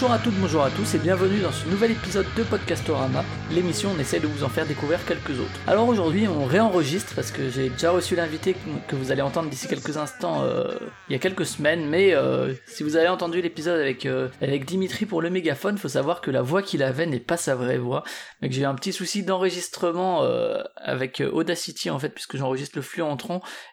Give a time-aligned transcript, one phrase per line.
[0.00, 3.90] Bonjour à toutes, bonjour à tous et bienvenue dans ce nouvel épisode de Podcastorama, l'émission
[3.94, 5.60] on essaie de vous en faire découvrir quelques autres.
[5.66, 8.56] Alors aujourd'hui on réenregistre parce que j'ai déjà reçu l'invité
[8.88, 10.68] que vous allez entendre d'ici quelques instants euh,
[11.10, 14.64] il y a quelques semaines, mais euh, si vous avez entendu l'épisode avec, euh, avec
[14.64, 17.76] Dimitri pour le mégaphone, faut savoir que la voix qu'il avait n'est pas sa vraie
[17.76, 18.02] voix,
[18.40, 20.22] mais que j'ai eu un petit souci d'enregistrement
[20.76, 23.02] avec Audacity en fait puisque j'enregistre le flux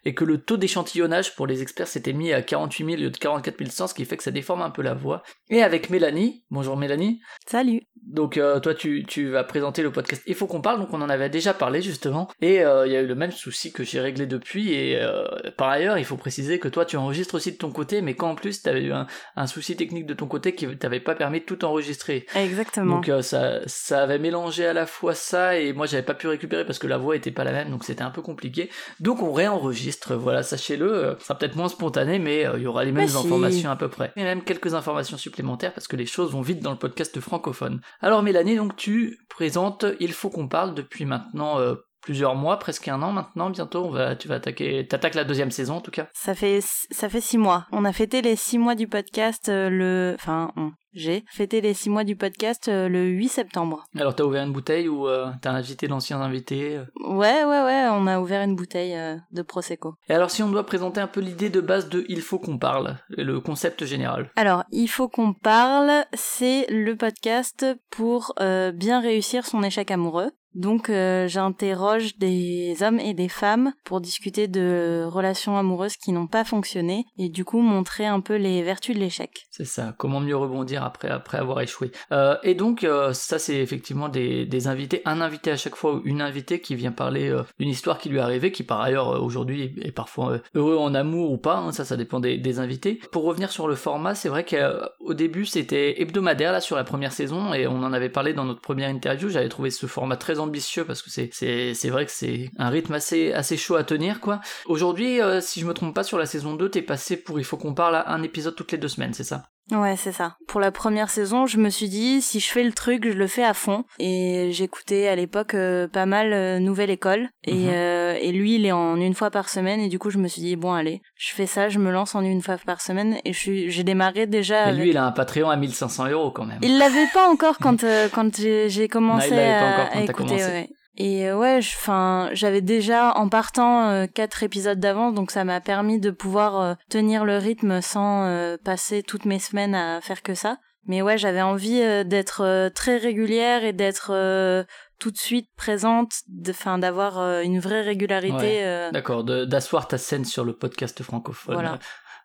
[0.03, 3.09] et que le taux d'échantillonnage pour les experts s'était mis à 48 000 au lieu
[3.11, 5.23] de 44 100 ce qui fait que ça déforme un peu la voix.
[5.49, 6.16] Et avec Mélanie.
[6.49, 7.21] Bonjour Mélanie.
[7.45, 7.81] Salut.
[8.07, 11.01] Donc euh, toi tu, tu vas présenter le podcast Il faut qu'on parle, donc on
[11.01, 13.83] en avait déjà parlé justement, et euh, il y a eu le même souci que
[13.83, 15.25] j'ai réglé depuis, et euh,
[15.57, 18.29] par ailleurs il faut préciser que toi tu enregistres aussi de ton côté, mais quand
[18.29, 21.15] en plus tu avais eu un, un, souci technique de ton côté qui t'avait pas
[21.15, 22.25] permis de tout enregistrer.
[22.33, 23.01] Exactement.
[23.01, 26.65] Donc ça, ça avait mélangé à la fois ça, et moi j'avais pas pu récupérer
[26.65, 28.69] parce que la voix était pas la même, donc c'était un peu compliqué.
[29.01, 32.93] Donc on réenregistre, voilà, sachez-le, ça sera peut-être moins spontané, mais il y aura les
[32.93, 33.73] mêmes bah informations si.
[33.73, 34.13] à peu près.
[34.15, 37.81] Et même quelques informations supplémentaires parce que les choses vont vite dans le podcast francophone.
[38.01, 42.87] Alors Mélanie, donc tu présentes Il faut qu'on parle depuis maintenant euh, plusieurs mois, presque
[42.87, 45.91] un an maintenant, bientôt on va, tu vas attaquer, t'attaques la deuxième saison en tout
[45.91, 46.07] cas.
[46.13, 47.67] Ça fait, ça fait six mois.
[47.71, 50.51] On a fêté les six mois du podcast euh, le, enfin.
[50.97, 53.85] J'ai fêté les six mois du podcast euh, le 8 septembre.
[53.95, 57.85] Alors t'as ouvert une bouteille ou euh, t'as invité d'anciens invités euh Ouais, ouais, ouais,
[57.91, 59.93] on a ouvert une bouteille euh, de Prosecco.
[60.09, 62.57] Et alors si on doit présenter un peu l'idée de base de Il faut qu'on
[62.57, 64.31] parle, le concept général.
[64.35, 68.33] Alors, il faut qu'on parle, c'est le podcast pour
[68.73, 70.31] bien réussir son échec amoureux.
[70.57, 76.25] Donc euh, j'interroge des hommes et des femmes pour discuter de relations amoureuses qui n'ont
[76.25, 79.45] pas fonctionné et du coup montrer un peu les vertus de l'échec.
[79.51, 81.91] C'est ça, comment mieux rebondir après, avoir échoué.
[82.11, 86.01] Euh, et donc euh, ça c'est effectivement des, invités, un invité à chaque fois ou
[86.05, 89.21] une invitée qui vient parler euh, d'une histoire qui lui est arrivée, qui par ailleurs
[89.21, 92.99] aujourd'hui est parfois heureux en amour ou pas, hein, ça ça dépend des, invités.
[93.11, 97.11] Pour revenir sur le format, c'est vrai qu'au début c'était hebdomadaire là sur la première
[97.11, 100.39] saison et on en avait parlé dans notre première interview, j'avais trouvé ce format très
[100.39, 103.83] ambitieux parce que c'est c'est c'est vrai que c'est un rythme assez assez chaud à
[103.83, 104.39] tenir quoi.
[104.65, 107.57] Aujourd'hui, si je me trompe pas sur la saison 2, t'es passé pour il faut
[107.57, 109.43] qu'on parle à un épisode toutes les deux semaines, c'est ça?
[109.71, 110.37] Ouais, c'est ça.
[110.47, 113.27] Pour la première saison, je me suis dit, si je fais le truc, je le
[113.27, 113.83] fais à fond.
[113.99, 117.27] Et j'écoutais à l'époque euh, pas mal euh, Nouvelle École.
[117.43, 117.69] Et, Mhm.
[117.73, 119.81] euh, et lui, il est en une fois par semaine.
[119.81, 122.15] Et du coup, je me suis dit, bon, allez, je fais ça, je me lance
[122.15, 123.17] en une fois par semaine.
[123.25, 124.63] Et j'ai démarré déjà.
[124.63, 126.59] Avec- lui, il a un Patreon à 1500 euros quand même.
[126.61, 129.99] Il l'avait pas encore quand, euh, quand j'ai commencé Non, il l'avait pas encore quand
[129.99, 130.13] à écouter.
[130.13, 130.45] commencé.
[130.45, 130.69] Ouais.
[130.99, 135.61] Et euh, ouais, enfin, j'avais déjà en partant euh, quatre épisodes d'avance, donc ça m'a
[135.61, 140.23] permis de pouvoir euh, tenir le rythme sans euh, passer toutes mes semaines à faire
[140.23, 140.57] que ça.
[140.87, 144.63] Mais ouais, j'avais envie euh, d'être très régulière et d'être euh,
[144.97, 146.11] tout de suite présente,
[146.49, 148.63] enfin d'avoir une vraie régularité.
[148.63, 148.89] Ouais.
[148.91, 151.53] D'accord, d'asseoir ta scène sur le podcast francophone.
[151.53, 151.77] Voilà.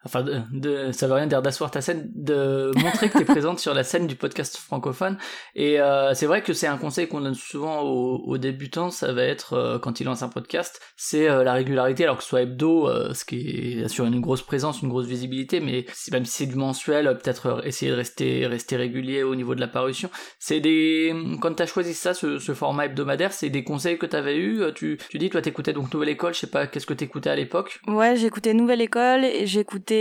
[0.05, 3.25] Enfin, de, de- ça veut rien dire d'asseoir ta scène, de montrer que tu es
[3.37, 5.17] présente sur la scène du podcast francophone.
[5.55, 9.13] Et euh, c'est vrai que c'est un conseil qu'on donne souvent aux, aux débutants, ça
[9.13, 12.29] va être, euh, quand ils lancent un podcast, c'est euh, la régularité, alors que ce
[12.31, 16.33] soit hebdo, euh, ce qui assure une grosse présence, une grosse visibilité, mais même si
[16.39, 19.69] c'est du mensuel, euh, peut-être euh, essayer de rester, rester régulier au niveau de la
[19.69, 20.11] parution.
[20.39, 21.15] C'est des...
[21.41, 24.37] Quand tu as choisi ça, ce, ce format hebdomadaire, c'est des conseils que tu avais
[24.37, 27.31] eu tu, tu dis, toi t'écoutais donc Nouvelle École, je sais pas, qu'est-ce que t'écoutais
[27.31, 27.81] à l'époque?
[27.87, 29.92] Ouais, j'écoutais Nouvelle École et j'écoutais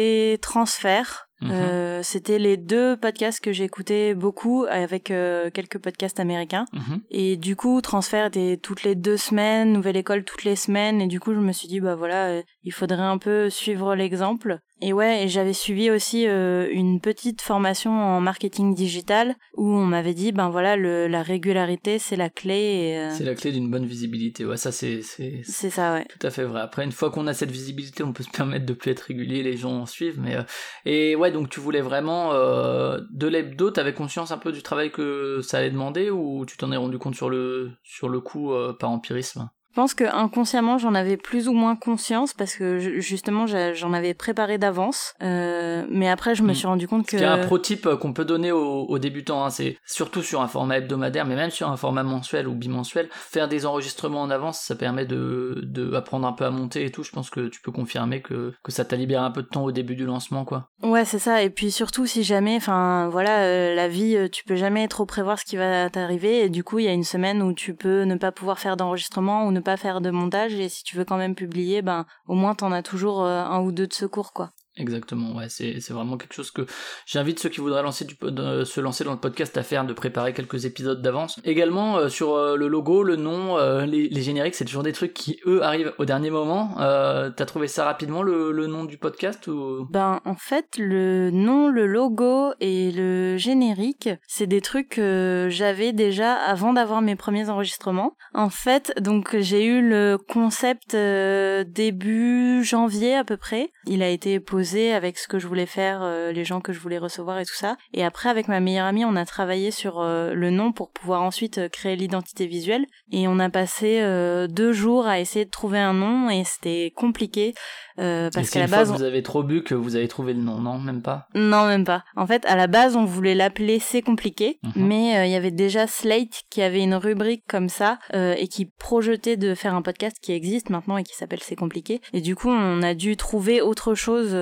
[0.41, 1.28] Transfert.
[1.41, 1.50] Mhm.
[1.52, 6.66] Euh, C'était les deux podcasts que j'écoutais beaucoup avec euh, quelques podcasts américains.
[6.74, 7.02] Mhm.
[7.09, 11.02] Et du coup, Transfert était toutes les deux semaines, Nouvelle École toutes les semaines.
[11.02, 13.95] Et du coup, je me suis dit, bah voilà, euh, il faudrait un peu suivre
[13.95, 14.59] l'exemple.
[14.83, 19.85] Et ouais, et j'avais suivi aussi euh, une petite formation en marketing digital où on
[19.85, 22.96] m'avait dit, ben voilà, le, la régularité, c'est la clé.
[22.97, 24.43] Euh, C'est la clé d'une bonne visibilité.
[24.43, 26.05] Ouais, ça c'est c'est c'est ça, ouais.
[26.05, 26.61] tout à fait vrai.
[26.61, 29.43] Après, une fois qu'on a cette visibilité, on peut se permettre de plus être régulier,
[29.43, 30.19] les gens en suivent.
[30.19, 30.43] Mais euh,
[30.85, 33.69] et ouais, donc tu voulais vraiment euh, de l'hebdo.
[33.69, 36.97] T'avais conscience un peu du travail que ça allait demander ou tu t'en es rendu
[36.97, 39.47] compte sur le sur le coup euh, par empirisme?
[39.72, 43.94] Je pense que inconsciemment j'en avais plus ou moins conscience parce que ju- justement j'en
[43.94, 45.14] avais préparé d'avance.
[45.23, 46.56] Euh, mais après je me Mm.
[46.56, 48.82] suis rendu compte que Il y a un pro tip euh, qu'on peut donner aux,
[48.84, 52.50] aux débutants, hein, c'est surtout sur un format hebdomadaire, mais même sur un format mensuel
[52.50, 56.52] ou bimensuel, faire des enregistrements en avance, ça permet de, de apprendre un peu à
[56.52, 57.03] monter et tout.
[57.03, 59.64] Je pense que tu peux confirmer que, que ça t'a libéré un peu de temps
[59.64, 60.68] au début du lancement, quoi.
[60.84, 61.44] ouais c'est ça.
[61.44, 65.40] Et puis surtout si jamais, enfin voilà, euh, la vie tu peux jamais trop prévoir
[65.40, 68.02] ce qui va t'arriver et du coup il y a une semaine où tu peux
[68.03, 71.05] ne pas pouvoir faire d'enregistrement ou ne pas faire de montage et si tu veux
[71.05, 74.34] quand même publier, ben au moins t'en as toujours euh, un ou deux de secours
[74.34, 74.52] quoi.
[74.78, 76.66] Exactement, ouais, c'est, vraiment quelque chose que
[77.06, 81.02] j'invite ceux qui voudraient se lancer dans le podcast à faire, de préparer quelques épisodes
[81.02, 81.41] d'avance.
[81.44, 84.94] Également, euh, sur euh, le logo, le nom, euh, les, les, génériques, c'est toujours des
[84.94, 86.76] trucs qui, eux, arrivent au dernier moment.
[86.78, 89.85] T'as trouvé ça rapidement, le, le nom du podcast ou...
[89.90, 95.91] Ben, en fait, le nom, le logo et le générique, c'est des trucs que j'avais
[95.91, 98.16] déjà avant d'avoir mes premiers enregistrements.
[98.34, 103.72] En fait, donc, j'ai eu le concept début janvier à peu près.
[103.85, 104.60] Il a été posé
[104.93, 107.55] avec ce que je voulais faire, euh, les gens que je voulais recevoir et tout
[107.55, 107.78] ça.
[107.93, 111.23] Et après, avec ma meilleure amie, on a travaillé sur euh, le nom pour pouvoir
[111.23, 112.85] ensuite euh, créer l'identité visuelle.
[113.11, 114.02] Et on a passé
[114.49, 117.53] deux jours à essayer de trouver un nom et c'était compliqué.
[117.97, 120.79] parce qu'à la base, vous avez trop bu que vous avez trouvé le nom, non,
[120.79, 121.28] même pas?
[121.35, 122.05] Non, même pas.
[122.16, 124.72] En fait, à la base, on voulait l'appeler C'est compliqué, mhm.
[124.87, 129.35] mais il y avait déjà Slate qui avait une rubrique comme ça et qui projetait
[129.35, 131.99] de faire un podcast qui existe maintenant et qui s'appelle C'est compliqué.
[132.13, 134.34] Et du coup, on a dû trouver autre chose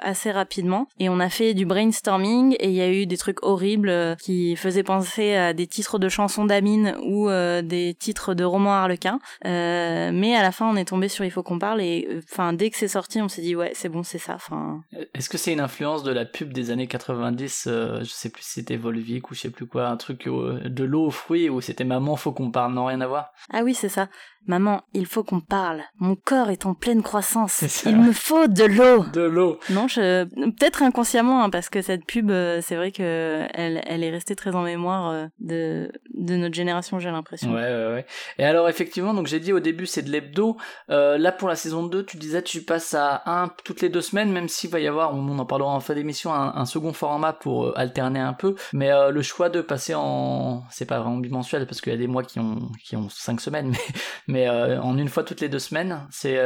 [0.00, 3.42] assez rapidement et on a fait du brainstorming et il y a eu des trucs
[3.42, 8.34] horribles euh, qui faisaient penser à des titres de chansons d'Amine ou euh, des titres
[8.34, 9.20] de romans harlequins.
[9.44, 12.70] mais à la fin, on est tombé sur Il faut qu'on parle et enfin dès
[12.70, 14.34] que c'est sorti, on s'est dit ouais, c'est bon, c'est ça.
[14.34, 14.82] Enfin.
[15.14, 18.52] Est-ce que c'est une influence de la pub des années 90 Je sais plus si
[18.54, 21.84] c'était Volvic ou je sais plus quoi, un truc de l'eau aux fruits ou c'était
[21.84, 23.32] Maman, faut qu'on parle, non rien à voir?
[23.52, 24.08] Ah oui, c'est ça.
[24.46, 25.82] Maman, il faut qu'on parle.
[25.98, 27.62] Mon corps est en pleine croissance.
[27.84, 29.04] Il me faut de l'eau.
[29.12, 29.39] De l'eau.
[29.70, 30.24] Non, je...
[30.24, 34.34] peut-être inconsciemment, hein, parce que cette pub, euh, c'est vrai que elle, elle est restée
[34.34, 37.52] très en mémoire euh, de, de notre génération, j'ai l'impression.
[37.52, 38.06] Ouais, ouais, ouais.
[38.38, 40.56] Et alors, effectivement, donc j'ai dit au début, c'est de l'hebdo.
[40.90, 44.00] Euh, là, pour la saison 2, tu disais, tu passes à un toutes les deux
[44.00, 46.92] semaines, même s'il va y avoir, on en parlera en fin d'émission, un, un, second
[46.92, 48.56] format pour alterner un peu.
[48.72, 52.06] Mais le choix de passer en, c'est pas vraiment bimensuel, parce qu'il y a des
[52.06, 53.70] mois qui ont, qui ont cinq semaines,
[54.26, 56.38] mais mais euh, en une fois toutes les deux semaines, c'est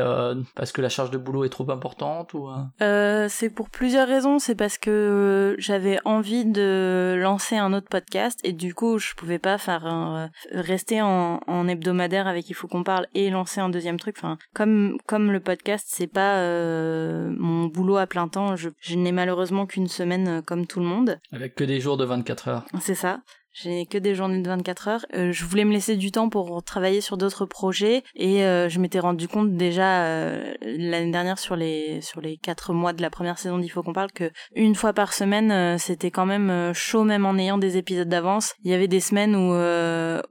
[0.54, 2.48] parce que la charge de boulot est trop importante ou
[2.84, 3.26] euh?
[3.28, 4.38] C'est pour plusieurs raisons.
[4.38, 9.38] C'est parce que j'avais envie de lancer un autre podcast et du coup je pouvais
[9.38, 13.68] pas faire un, rester en, en, hebdomadaire avec il faut qu'on parle et lancer un
[13.68, 14.16] deuxième truc.
[14.18, 19.12] Enfin, comme comme le podcast c'est pas mon boulot à plein temps, je, je n'ai
[19.12, 21.18] malheureusement qu'une semaine comme tout le monde.
[21.32, 22.64] Avec que des jours de 24 heures.
[22.80, 23.20] C'est ça.
[23.56, 25.06] J'ai que des journées de 24 heures.
[25.14, 28.80] Euh, je voulais me laisser du temps pour travailler sur d'autres projets et euh, je
[28.80, 33.10] m'étais rendu compte déjà euh, l'année dernière sur les sur les quatre mois de la
[33.10, 37.26] première saison d'Il qu'on parle que une fois par semaine c'était quand même chaud même
[37.26, 38.54] en ayant des épisodes d'avance.
[38.64, 39.52] Il y avait des semaines où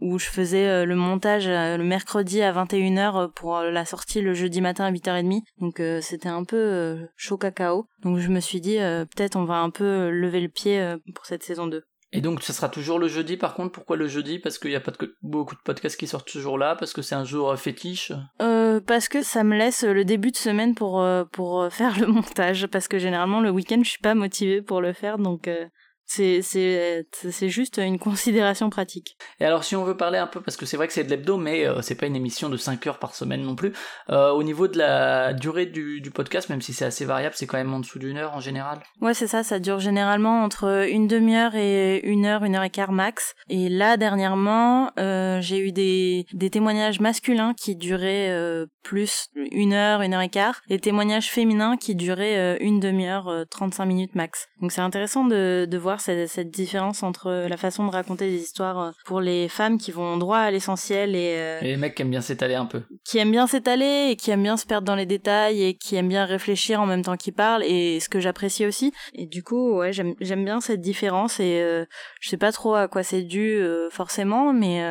[0.01, 4.83] où je faisais le montage le mercredi à 21h pour la sortie le jeudi matin
[4.83, 5.41] à 8h30.
[5.59, 7.85] Donc c'était un peu chaud cacao.
[8.01, 11.43] Donc je me suis dit peut-être on va un peu lever le pied pour cette
[11.43, 11.83] saison 2.
[12.13, 14.38] Et donc, ce sera toujours le jeudi, par contre, pourquoi le jeudi?
[14.38, 14.92] Parce qu'il n'y a pas
[15.24, 18.12] beaucoup de podcasts qui sortent toujours là Parce que c'est un jour euh, fétiche
[18.42, 22.06] euh, Parce que ça me laisse le début de semaine pour, euh, pour faire le
[22.13, 22.68] montage.
[22.68, 25.50] Parce que généralement, le week-end, je suis pas motivée pour le faire, donc...
[25.50, 25.69] C'est,
[26.05, 29.17] c'est, juste une considération pratique.
[29.39, 31.09] Et alors, si on veut parler un peu, parce que c'est vrai que c'est de
[31.09, 33.73] l'hebdo, mais euh, c'est pas une émission de 5 heures par semaine non plus.
[34.09, 37.47] Euh, au niveau de la durée du, du podcast, même si c'est assez variable, c'est
[37.47, 38.79] quand même en dessous d'une heure en général.
[39.01, 42.69] Ouais, c'est ça, ça dure généralement entre une demi-heure et une heure, une heure et
[42.69, 43.33] quart max.
[43.49, 49.73] Et là, dernièrement, euh, j'ai eu des, des témoignages masculins qui duraient euh, plus une
[49.73, 54.47] heure, une heure et quart, et témoignages féminins qui duraient une demi-heure, 35 minutes max.
[54.61, 58.42] Donc c'est intéressant de, de voir cette, cette, différence entre la façon de raconter des
[58.42, 61.95] histoires euh, pour les femmes qui vont droit à l'essentiel et, euh, et les mecs
[61.95, 62.81] qui aiment bien s'étaler un peu.
[63.04, 65.95] Qui aiment bien s'étaler et qui aiment bien se perdre dans les détails et qui
[65.95, 68.94] aiment bien réfléchir en même temps qu'ils parlent et ce que j'apprécie aussi.
[69.14, 71.85] Et du coup, ouais, j'aime bien cette différence et euh,
[72.21, 74.83] je sais pas trop à quoi c'est dû forcément, mais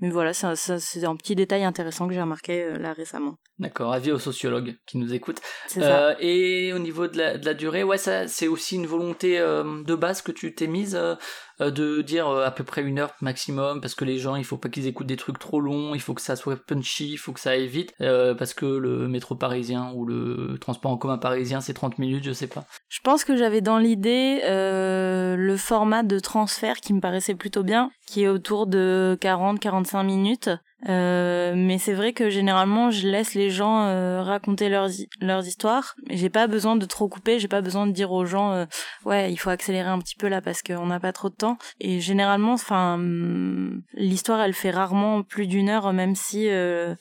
[0.00, 3.36] mais voilà, c'est un, un, petit détail intéressant que j'ai remarqué là récemment.
[3.58, 5.40] D'accord, avis aux sociologues qui nous écoutent.
[5.78, 9.38] Euh, et au niveau de la, de la durée, ouais, ça, c'est aussi une volonté
[9.38, 11.16] euh, de base que tu t'es mise euh, euh,
[11.60, 14.68] de dire à peu près une heure maximum, parce que les gens, il faut pas
[14.68, 17.40] qu'ils écoutent des trucs trop longs, il faut que ça soit punchy, il faut que
[17.40, 21.74] ça aille vite, parce que le métro parisien ou le transport en commun parisien, c'est
[21.74, 22.64] 30 minutes, je sais pas.
[22.88, 27.90] Je pense que j'avais dans l'idée le format de transfert qui me paraissait plutôt bien,
[28.06, 30.50] qui est autour de 40-45 minutes.
[30.88, 34.88] Euh, mais c'est vrai que généralement je laisse les gens euh, raconter leurs
[35.20, 35.96] leurs histoires.
[36.08, 38.64] J'ai pas besoin de trop couper, j'ai pas besoin de dire aux gens euh,
[39.04, 41.58] ouais il faut accélérer un petit peu là parce qu'on n'a pas trop de temps.
[41.80, 46.48] Et généralement, enfin hum, l'histoire elle fait rarement plus d'une heure même si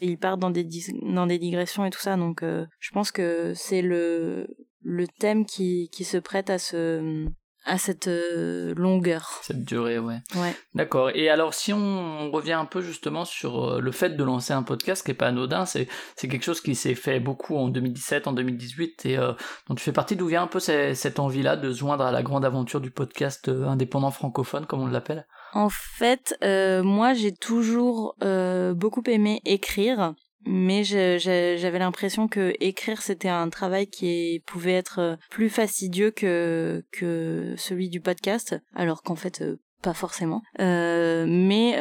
[0.01, 0.67] ils partent dans des
[1.03, 2.17] dans des digressions et tout ça.
[2.17, 4.47] Donc je pense que c'est le
[4.81, 7.27] le thème qui qui se prête à ce
[7.67, 9.39] à cette euh, longueur.
[9.43, 10.19] Cette durée, ouais.
[10.35, 10.55] Ouais.
[10.73, 11.11] D'accord.
[11.13, 14.63] Et alors, si on revient un peu justement sur euh, le fait de lancer un
[14.63, 18.27] podcast, qui est pas anodin, c'est c'est quelque chose qui s'est fait beaucoup en 2017,
[18.27, 19.33] en 2018, et euh,
[19.67, 20.15] dont tu fais partie.
[20.15, 23.49] D'où vient un peu cette envie-là de se joindre à la grande aventure du podcast
[23.49, 25.27] euh, indépendant francophone, comme on l'appelle?
[25.53, 28.15] En fait, euh, moi, j'ai toujours
[28.75, 30.13] beaucoup aimé écrire,
[30.47, 36.83] mais j'avais l'impression que écrire c'était un travail qui pouvait être euh, plus fastidieux que
[36.91, 39.41] que celui du podcast, alors qu'en fait.
[39.41, 40.41] euh, pas forcément.
[40.59, 41.77] Euh, mais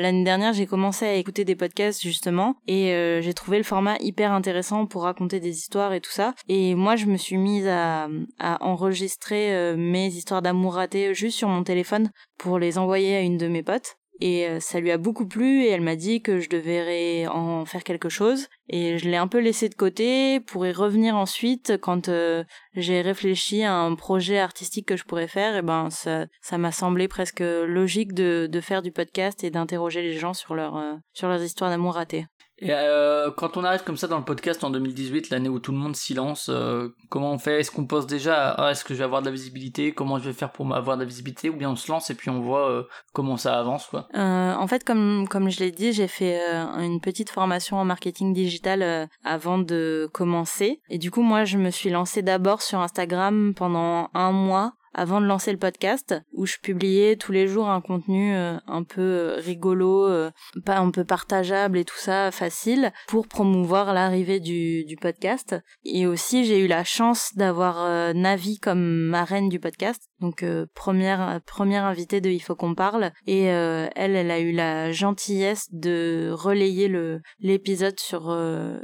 [0.00, 4.30] l'année dernière, j'ai commencé à écouter des podcasts justement et j'ai trouvé le format hyper
[4.32, 6.32] intéressant pour raconter des histoires et tout ça.
[6.46, 8.08] Et moi, je me suis mise à,
[8.38, 13.36] à enregistrer mes histoires d'amour ratées juste sur mon téléphone pour les envoyer à une
[13.36, 13.96] de mes potes.
[14.20, 17.64] Et euh, ça lui a beaucoup plu et elle m'a dit que je devrais en
[17.64, 18.48] faire quelque chose.
[18.68, 23.00] Et je l'ai un peu laissé de côté pour y revenir ensuite quand euh, j'ai
[23.00, 25.56] réfléchi à un projet artistique que je pourrais faire.
[25.56, 30.02] Et ben ça, ça m'a semblé presque logique de, de faire du podcast et d'interroger
[30.02, 32.26] les gens sur leur euh, sur leurs histoires d'amour ratées.
[32.60, 35.72] Et euh, quand on arrive comme ça dans le podcast en 2018, l'année où tout
[35.72, 37.60] le monde s'y lance, euh, comment on fait?
[37.60, 39.92] Est-ce qu'on pense déjà ah, est-ce que je vais avoir de la visibilité?
[39.92, 41.50] Comment je vais faire pour avoir de la visibilité?
[41.50, 44.08] Ou bien on se lance et puis on voit euh, comment ça avance quoi.
[44.14, 47.84] Euh, en fait, comme comme je l'ai dit, j'ai fait euh, une petite formation en
[47.84, 50.80] marketing digital euh, avant de commencer.
[50.90, 55.20] Et du coup, moi, je me suis lancée d'abord sur Instagram pendant un mois avant
[55.20, 59.00] de lancer le podcast, où je publiais tous les jours un contenu euh, un peu
[59.00, 60.30] euh, rigolo, euh,
[60.64, 65.56] pas un peu partageable et tout ça, facile, pour promouvoir l'arrivée du, podcast.
[65.84, 70.44] Et aussi, j'ai eu la chance d'avoir Navi comme marraine du podcast, donc
[70.74, 73.12] première première invitée de Il faut qu'on parle.
[73.26, 76.92] Et elle, elle a eu la gentillesse de relayer
[77.38, 78.36] l'épisode sur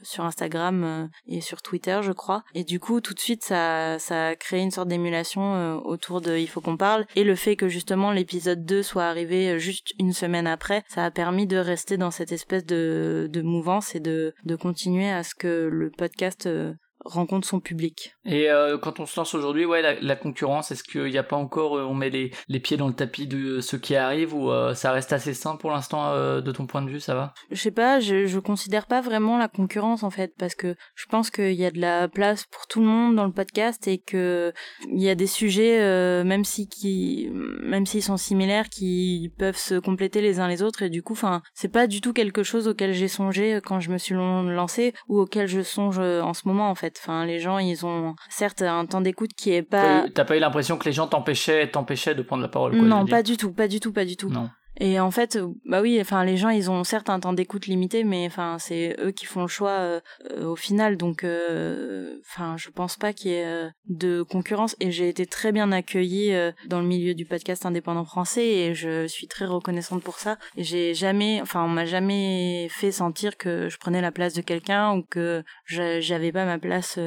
[0.03, 2.45] sur Instagram et sur Twitter, je crois.
[2.55, 6.47] Et du coup, tout de suite, ça a créé une sorte d'émulation autour de Il
[6.49, 7.07] faut qu'on parle.
[7.17, 11.05] Et le fait que justement l'épisode 2 soit arrivé euh, juste une semaine après, ça
[11.05, 15.35] a permis de rester dans cette espèce de mouvance et de de continuer à ce
[15.35, 16.73] que le podcast euh,
[17.07, 18.13] rencontre son public.
[18.25, 21.23] Et euh, quand on se lance aujourd'hui, ouais, la, la concurrence, est-ce qu'il n'y a
[21.23, 24.35] pas encore, euh, on met les, les pieds dans le tapis de ce qui arrive
[24.35, 27.15] ou euh, ça reste assez sain pour l'instant euh, de ton point de vue, ça
[27.15, 27.35] va?
[27.51, 31.07] Je sais pas, je, je considère pas vraiment la concurrence en fait, parce que je
[31.07, 33.99] pense qu'il y a de la place pour tout le monde dans le podcast et
[33.99, 34.53] que
[34.93, 39.57] il y a des sujets, euh, même si qui, même s'ils sont similaires, qui peuvent
[39.57, 42.43] se compléter les uns les autres et du coup, enfin, c'est pas du tout quelque
[42.43, 46.49] chose auquel j'ai songé quand je me suis lancé ou auquel je songe en ce
[46.49, 46.96] moment en fait.
[47.01, 50.07] Enfin, les gens, ils ont certes un temps d'écoute qui est pas.
[50.15, 53.07] T'as pas eu l'impression que les gens t'empêchaient, t'empêchaient de prendre la parole quoi, non,
[53.07, 54.31] pas du tout, pas du tout, pas du tout.
[54.31, 54.51] Non.
[54.79, 57.67] Et en fait, euh, bah oui, enfin les gens, ils ont certes un temps d'écoute
[57.67, 60.01] limité, mais enfin c'est eux qui font le choix euh,
[60.33, 60.97] euh, au final.
[60.97, 64.77] Donc, euh, enfin, je pense pas qu'il y ait euh, de concurrence.
[64.81, 68.75] Et j'ai été très bien accueillie euh, dans le milieu du podcast indépendant français, et
[68.75, 70.37] je suis très reconnaissante pour ça.
[70.57, 74.95] J'ai jamais, enfin, on m'a jamais fait sentir que je prenais la place de quelqu'un
[74.95, 76.99] ou que j'a- j'avais pas ma place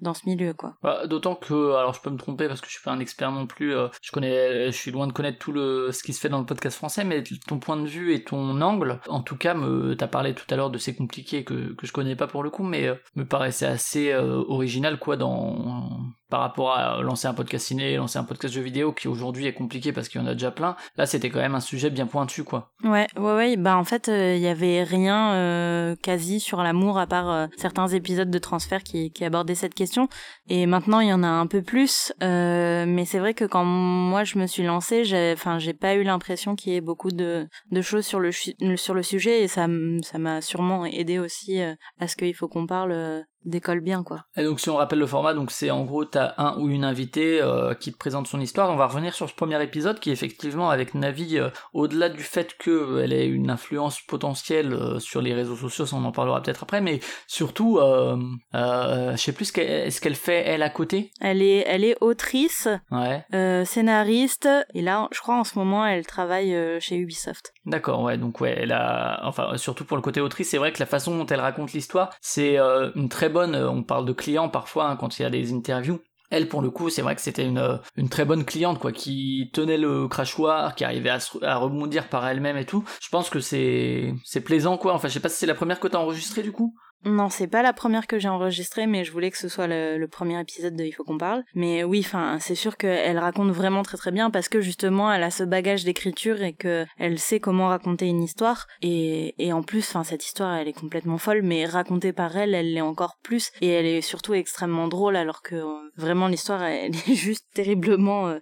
[0.00, 0.76] dans ce milieu, quoi.
[0.82, 3.30] Bah, D'autant que, alors je peux me tromper parce que je suis pas un expert
[3.32, 6.20] non plus, euh, je connais, je suis loin de connaître tout le ce qui se
[6.20, 9.36] fait dans le podcast français, mais ton point de vue et ton angle, en tout
[9.36, 12.26] cas, me, t'as parlé tout à l'heure de c'est compliqué que que je connais pas
[12.26, 17.02] pour le coup, mais euh, me paraissait assez euh, original quoi dans par rapport à
[17.02, 20.20] lancer un podcast ciné, lancer un podcast jeu vidéo qui aujourd'hui est compliqué parce qu'il
[20.20, 20.76] y en a déjà plein.
[20.96, 22.72] Là, c'était quand même un sujet bien pointu quoi.
[22.84, 23.56] Ouais, ouais, ouais.
[23.56, 27.88] Bah en fait, il y avait rien euh, quasi sur l'amour à part euh, certains
[27.88, 30.08] épisodes de transfert qui, abordaient cette question.
[30.48, 32.12] Et maintenant, il y en a un peu plus.
[32.22, 35.94] Euh, mais c'est vrai que quand moi je me suis lancée, j'ai, enfin, j'ai pas
[35.94, 38.30] eu l'impression qu'il y ait beaucoup de, de choses sur le
[38.76, 39.66] sur le sujet et ça,
[40.02, 44.02] ça m'a sûrement aidé aussi euh, à ce qu'il faut qu'on parle euh, décolle bien
[44.02, 44.24] quoi.
[44.36, 46.84] Et donc si on rappelle le format, donc c'est en gros t'as un ou une
[46.84, 48.70] invitée euh, qui te présente son histoire.
[48.70, 52.56] On va revenir sur ce premier épisode qui effectivement avec Navi, euh, au-delà du fait
[52.58, 56.62] qu'elle ait une influence potentielle euh, sur les réseaux sociaux, ça on en parlera peut-être
[56.64, 58.16] après, mais surtout, euh,
[58.54, 61.10] euh, je sais plus ce qu'elle, ce qu'elle fait elle à côté?
[61.20, 65.86] Elle est, elle est autrice, Ouais, euh, scénariste et là, je crois en ce moment,
[65.86, 67.52] elle travaille euh, chez Ubisoft.
[67.66, 70.78] D'accord, ouais, donc ouais, elle a, enfin surtout pour le côté autrice, c'est vrai que
[70.80, 73.54] la façon dont elle raconte l'histoire, c'est euh, une très bonne.
[73.54, 76.00] euh, On parle de clients parfois hein, quand il y a des interviews.
[76.30, 78.90] Elle, pour le coup, c'est vrai que c'était une, euh, une très bonne cliente, quoi,
[78.90, 82.84] qui tenait le crachoir, qui arrivait à, se- rebondir par elle-même et tout.
[83.00, 84.92] Je pense que c'est, c'est plaisant, quoi.
[84.94, 86.74] Enfin, je sais pas si c'est la première que t'as enregistrée, du coup.
[87.04, 90.06] Non, c'est pas la première que j'ai enregistrée, mais je voulais que ce soit le,
[90.06, 91.44] premier épisode de Il faut qu'on parle.
[91.54, 95.22] Mais oui, enfin, c'est sûr qu'elle raconte vraiment très très bien parce que justement, elle
[95.22, 98.66] a ce bagage d'écriture et que elle sait comment raconter une histoire.
[98.82, 102.54] Et, et en plus, enfin, cette histoire, elle est complètement folle, mais racontée par elle,
[102.54, 103.50] elle l'est encore plus.
[103.60, 108.28] Et elle est surtout extrêmement drôle, alors que euh, vraiment l'histoire, elle est juste terriblement
[108.28, 108.38] euh,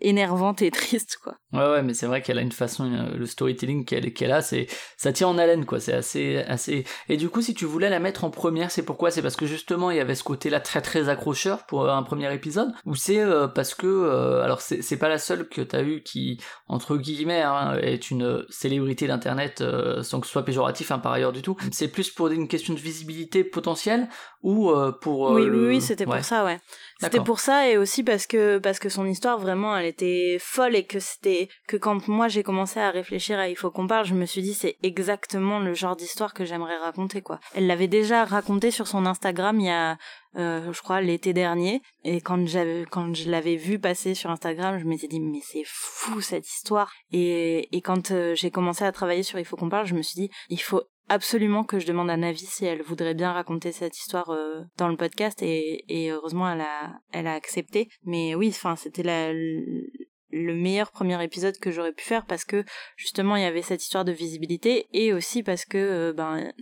[0.00, 1.36] énervante et triste, quoi.
[1.52, 4.42] Ouais, ouais, mais c'est vrai qu'elle a une façon, euh, le storytelling qu'elle qu'elle a,
[4.42, 5.80] c'est ça tient en haleine, quoi.
[5.80, 6.84] C'est assez, assez.
[7.08, 9.10] Et du coup, si tu voulais la mettre en première, c'est pourquoi?
[9.10, 12.32] C'est parce que justement, il y avait ce côté-là très très accrocheur pour un premier
[12.34, 13.22] épisode, ou c'est
[13.54, 18.10] parce que, alors c'est pas la seule que t'as eu qui, entre guillemets, hein, est
[18.10, 19.62] une célébrité d'internet
[20.02, 21.56] sans que ce soit péjoratif hein, par ailleurs du tout.
[21.72, 24.08] C'est plus pour une question de visibilité potentielle
[24.42, 25.30] ou pour.
[25.32, 26.58] oui, oui, oui, c'était pour ça, ouais.
[27.00, 30.74] C'était pour ça et aussi parce que parce que son histoire vraiment elle était folle
[30.74, 34.04] et que c'était que quand moi j'ai commencé à réfléchir à il faut qu'on parle,
[34.04, 37.38] je me suis dit c'est exactement le genre d'histoire que j'aimerais raconter quoi.
[37.54, 39.96] Elle l'avait déjà raconté sur son Instagram il y a
[40.36, 41.82] euh, je crois l'été dernier.
[42.04, 45.64] Et quand j'avais quand je l'avais vu passer sur Instagram, je m'étais dit mais c'est
[45.66, 46.92] fou cette histoire.
[47.12, 50.02] Et et quand euh, j'ai commencé à travailler sur il faut qu'on parle, je me
[50.02, 53.72] suis dit il faut absolument que je demande à Navi si elle voudrait bien raconter
[53.72, 57.88] cette histoire euh, dans le podcast et, et, heureusement elle a elle a accepté.
[58.04, 62.64] Mais oui enfin c'était la le meilleur premier épisode que j'aurais pu faire parce que
[62.96, 66.52] justement il y avait cette histoire de visibilité et aussi parce que euh, ben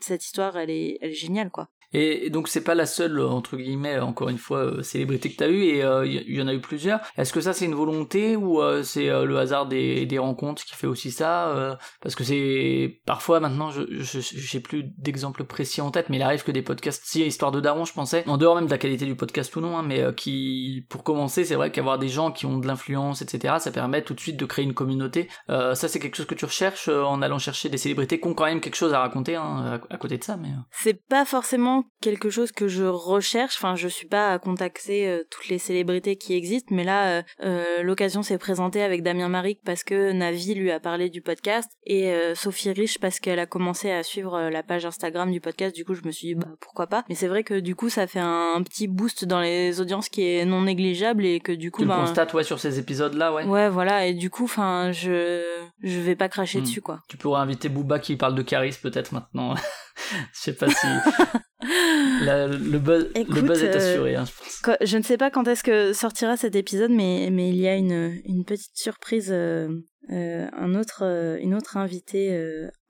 [0.00, 3.56] cette histoire elle est elle est géniale quoi et donc c'est pas la seule entre
[3.56, 6.54] guillemets encore une fois euh, célébrité que t'as eu et il euh, y, en a
[6.54, 7.00] eu plusieurs.
[7.16, 10.88] Est-ce que ça c'est une volonté ou euh, c'est le hasard des, rencontres qui fait
[10.88, 16.16] aussi ça Parce que c'est parfois maintenant je j'ai plus d'exemples précis en tête, mais
[16.16, 18.70] il arrive que des podcasts si histoire de daron je pensais en dehors même de
[18.70, 22.08] la qualité du podcast ou non, hein, mais qui pour commencer c'est vrai qu'avoir des
[22.08, 25.28] gens qui ont de l'influence etc ça permet tout de suite de créer une communauté.
[25.48, 28.46] ça c'est quelque chose que tu recherches en allant chercher des célébrités qui ont quand
[28.46, 32.30] même quelque chose à raconter hein, à, côté de ça, mais c'est pas forcément quelque
[32.30, 33.56] chose que je recherche.
[33.56, 37.22] Enfin, je suis pas à contacter euh, toutes les célébrités qui existent, mais là, euh,
[37.44, 41.70] euh, l'occasion s'est présentée avec Damien Maric parce que Navi lui a parlé du podcast
[41.84, 45.74] et Sophie Rich parce qu'elle a commencé à suivre la page Instagram du podcast.
[45.74, 47.04] Du coup, je me suis dit bah pourquoi pas.
[47.08, 50.22] Mais c'est vrai que du coup, ça fait un, petit boost dans les audiences qui
[50.22, 53.32] est non négligeable et que du coup, tu le ben, constates ouais sur ces épisodes-là,
[53.32, 53.44] ouais.
[53.44, 54.06] Ouais, voilà.
[54.06, 55.42] Et du coup, enfin, je
[55.82, 56.64] je vais pas cracher hmm.
[56.64, 57.00] dessus quoi.
[57.08, 59.54] Tu pourrais inviter Booba qui parle de Caris peut-être maintenant.
[60.32, 60.86] je sais pas si
[61.60, 64.76] le, buzz, le buzz est assuré, hein, je pense.
[64.80, 67.74] Je ne sais pas quand est-ce que sortira cet épisode, mais, mais il y a
[67.74, 69.68] une, une petite surprise, euh,
[70.10, 72.34] euh, un autre, euh, une autre invitée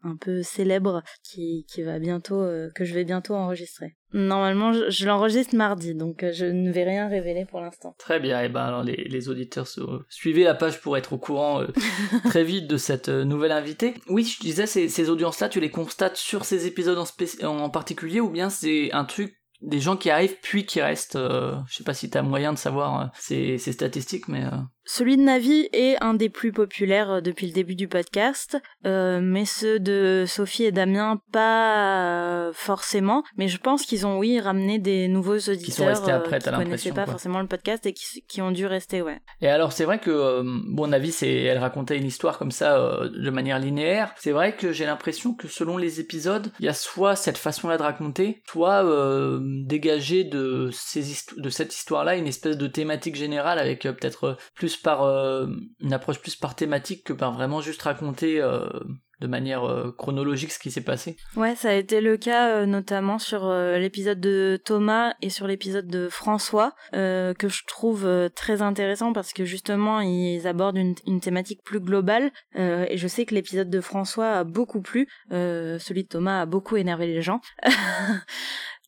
[0.02, 3.96] un peu célèbre qui, qui va bientôt, que je vais bientôt enregistrer.
[4.12, 7.94] Normalement, je, l'enregistre mardi, donc je ne vais rien révéler pour l'instant.
[7.98, 9.66] Très bien, et eh ben alors les, les auditeurs
[10.08, 11.62] suivez la page pour être au courant
[12.24, 13.94] très vite de cette nouvelle invitée.
[14.08, 18.20] Oui, je disais, ces, ces audiences-là, tu les constates sur ces épisodes en, en particulier,
[18.20, 21.16] ou bien c'est un truc des gens qui arrivent puis qui restent.
[21.16, 24.44] Euh, je sais pas si t'as moyen de savoir euh, ces, ces, statistiques, mais.
[24.88, 28.58] Euh, celui de Navi est un des plus populaires euh, depuis le début du podcast,
[28.86, 33.22] euh, mais ceux de Sophie et Damien pas forcément.
[33.36, 36.50] Mais je pense qu'ils ont oui ramené des nouveaux auditeurs qui, sont restés après, euh,
[36.50, 39.20] qui connaissaient pas forcément le podcast et qui, qui, ont dû rester ouais.
[39.40, 43.30] Et alors c'est vrai que bon Navi c'est elle racontait une histoire comme ça de
[43.30, 44.12] manière linéaire.
[44.16, 47.76] C'est vrai que j'ai l'impression que selon les épisodes il y a soit cette façon-là
[47.76, 48.84] de raconter, soit
[49.64, 51.04] dégager de ces
[51.36, 55.46] de cette histoire-là une espèce de thématique générale avec peut-être plus par euh,
[55.80, 58.68] une approche plus par thématique que par vraiment juste raconter euh,
[59.20, 61.16] de manière euh, chronologique ce qui s'est passé.
[61.36, 66.08] Ouais, ça a été le cas notamment sur l'épisode de Thomas et sur l'épisode de
[66.08, 71.80] François que je trouve très intéressant parce que justement ils abordent une, une thématique plus
[71.80, 76.46] globale et je sais que l'épisode de François a beaucoup plu, celui de Thomas a
[76.46, 77.40] beaucoup énervé les gens.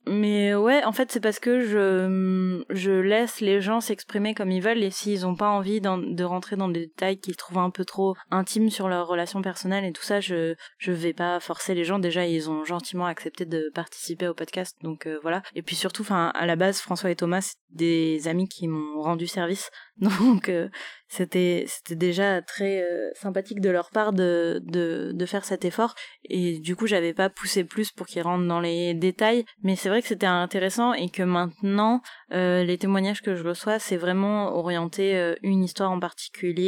[0.06, 4.62] Mais ouais, en fait, c'est parce que je, je laisse les gens s'exprimer comme ils
[4.62, 7.84] veulent et s'ils ont pas envie de rentrer dans des détails qu'ils trouvent un peu
[7.84, 11.84] trop intimes sur leur relation personnelle et tout ça, je, je vais pas forcer les
[11.84, 11.98] gens.
[11.98, 15.42] Déjà, ils ont gentiment accepté de participer au podcast, donc euh, voilà.
[15.54, 19.02] Et puis surtout, enfin, à la base, François et Thomas, c'est des amis qui m'ont
[19.02, 20.68] rendu service, donc euh,
[21.10, 25.96] c'était c'était déjà très euh, sympathique de leur part de, de, de faire cet effort.
[26.24, 29.44] Et du coup j'avais pas poussé plus pour qu'ils rentrent dans les détails.
[29.64, 32.00] Mais c'est vrai que c'était intéressant et que maintenant
[32.32, 36.60] euh, les témoignages que je reçois c'est vraiment orienté euh, une histoire en particulier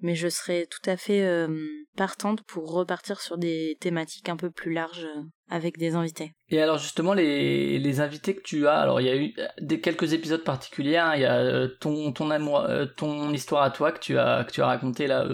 [0.00, 1.46] mais je serais tout à fait
[1.96, 5.08] partante pour repartir sur des thématiques un peu plus larges
[5.48, 6.32] avec des invités.
[6.48, 9.80] Et alors justement les, les invités que tu as, alors il y a eu des
[9.80, 11.12] quelques épisodes particuliers, hein.
[11.14, 14.44] il y a euh, ton ton amour, euh, ton histoire à toi que tu as
[14.44, 15.26] que tu as raconté là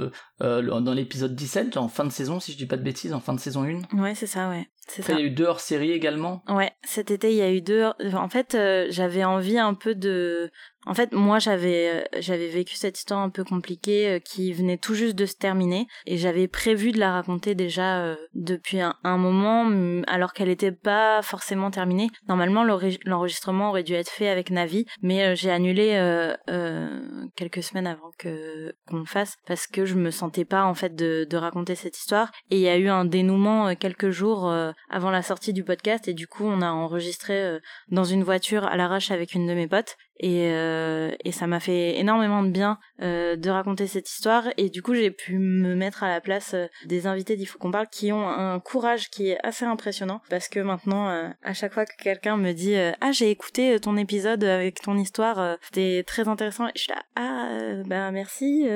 [0.42, 3.20] euh, dans l'épisode 17 en fin de saison si je dis pas de bêtises en
[3.20, 3.98] fin de saison 1.
[3.98, 4.66] Ouais, c'est ça ouais.
[4.94, 5.12] C'est ça.
[5.14, 6.42] Il y a eu deux hors-série également.
[6.48, 7.85] Ouais, cet été il y a eu deux.
[8.14, 8.57] En fait,
[8.90, 10.50] j'avais envie un peu de
[10.85, 14.78] En fait, moi, j'avais euh, j'avais vécu cette histoire un peu compliquée euh, qui venait
[14.78, 18.94] tout juste de se terminer et j'avais prévu de la raconter déjà euh, depuis un,
[19.05, 22.09] un moment, mm, alors qu'elle n'était pas forcément terminée.
[22.28, 27.00] Normalement, l'enre- l'enregistrement aurait dû être fait avec Navi, mais euh, j'ai annulé euh, euh,
[27.37, 30.96] quelques semaines avant que qu'on le fasse parce que je me sentais pas en fait
[30.96, 32.33] de, de raconter cette histoire.
[32.50, 35.64] Et il y a eu un dénouement euh, quelques jours euh, avant la sortie du
[35.64, 39.47] podcast et du coup, on a enregistré euh, dans une voiture à l'arrache avec une
[39.47, 43.87] de mes potes et, euh, et ça m'a fait énormément de bien euh, de raconter
[43.87, 44.48] cette histoire.
[44.57, 47.59] Et du coup j'ai pu me mettre à la place euh, des invités d'Il faut
[47.59, 50.20] qu'on parle qui ont un courage qui est assez impressionnant.
[50.31, 53.79] Parce que maintenant euh, à chaque fois que quelqu'un me dit euh, ah j'ai écouté
[53.81, 58.66] ton épisode avec ton histoire c'était très intéressant et je suis là ah bah merci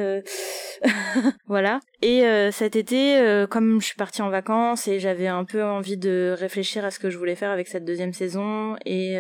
[1.46, 5.96] voilà et cet été comme je suis partie en vacances et j'avais un peu envie
[5.96, 9.16] de réfléchir à ce que je voulais faire avec cette deuxième saison et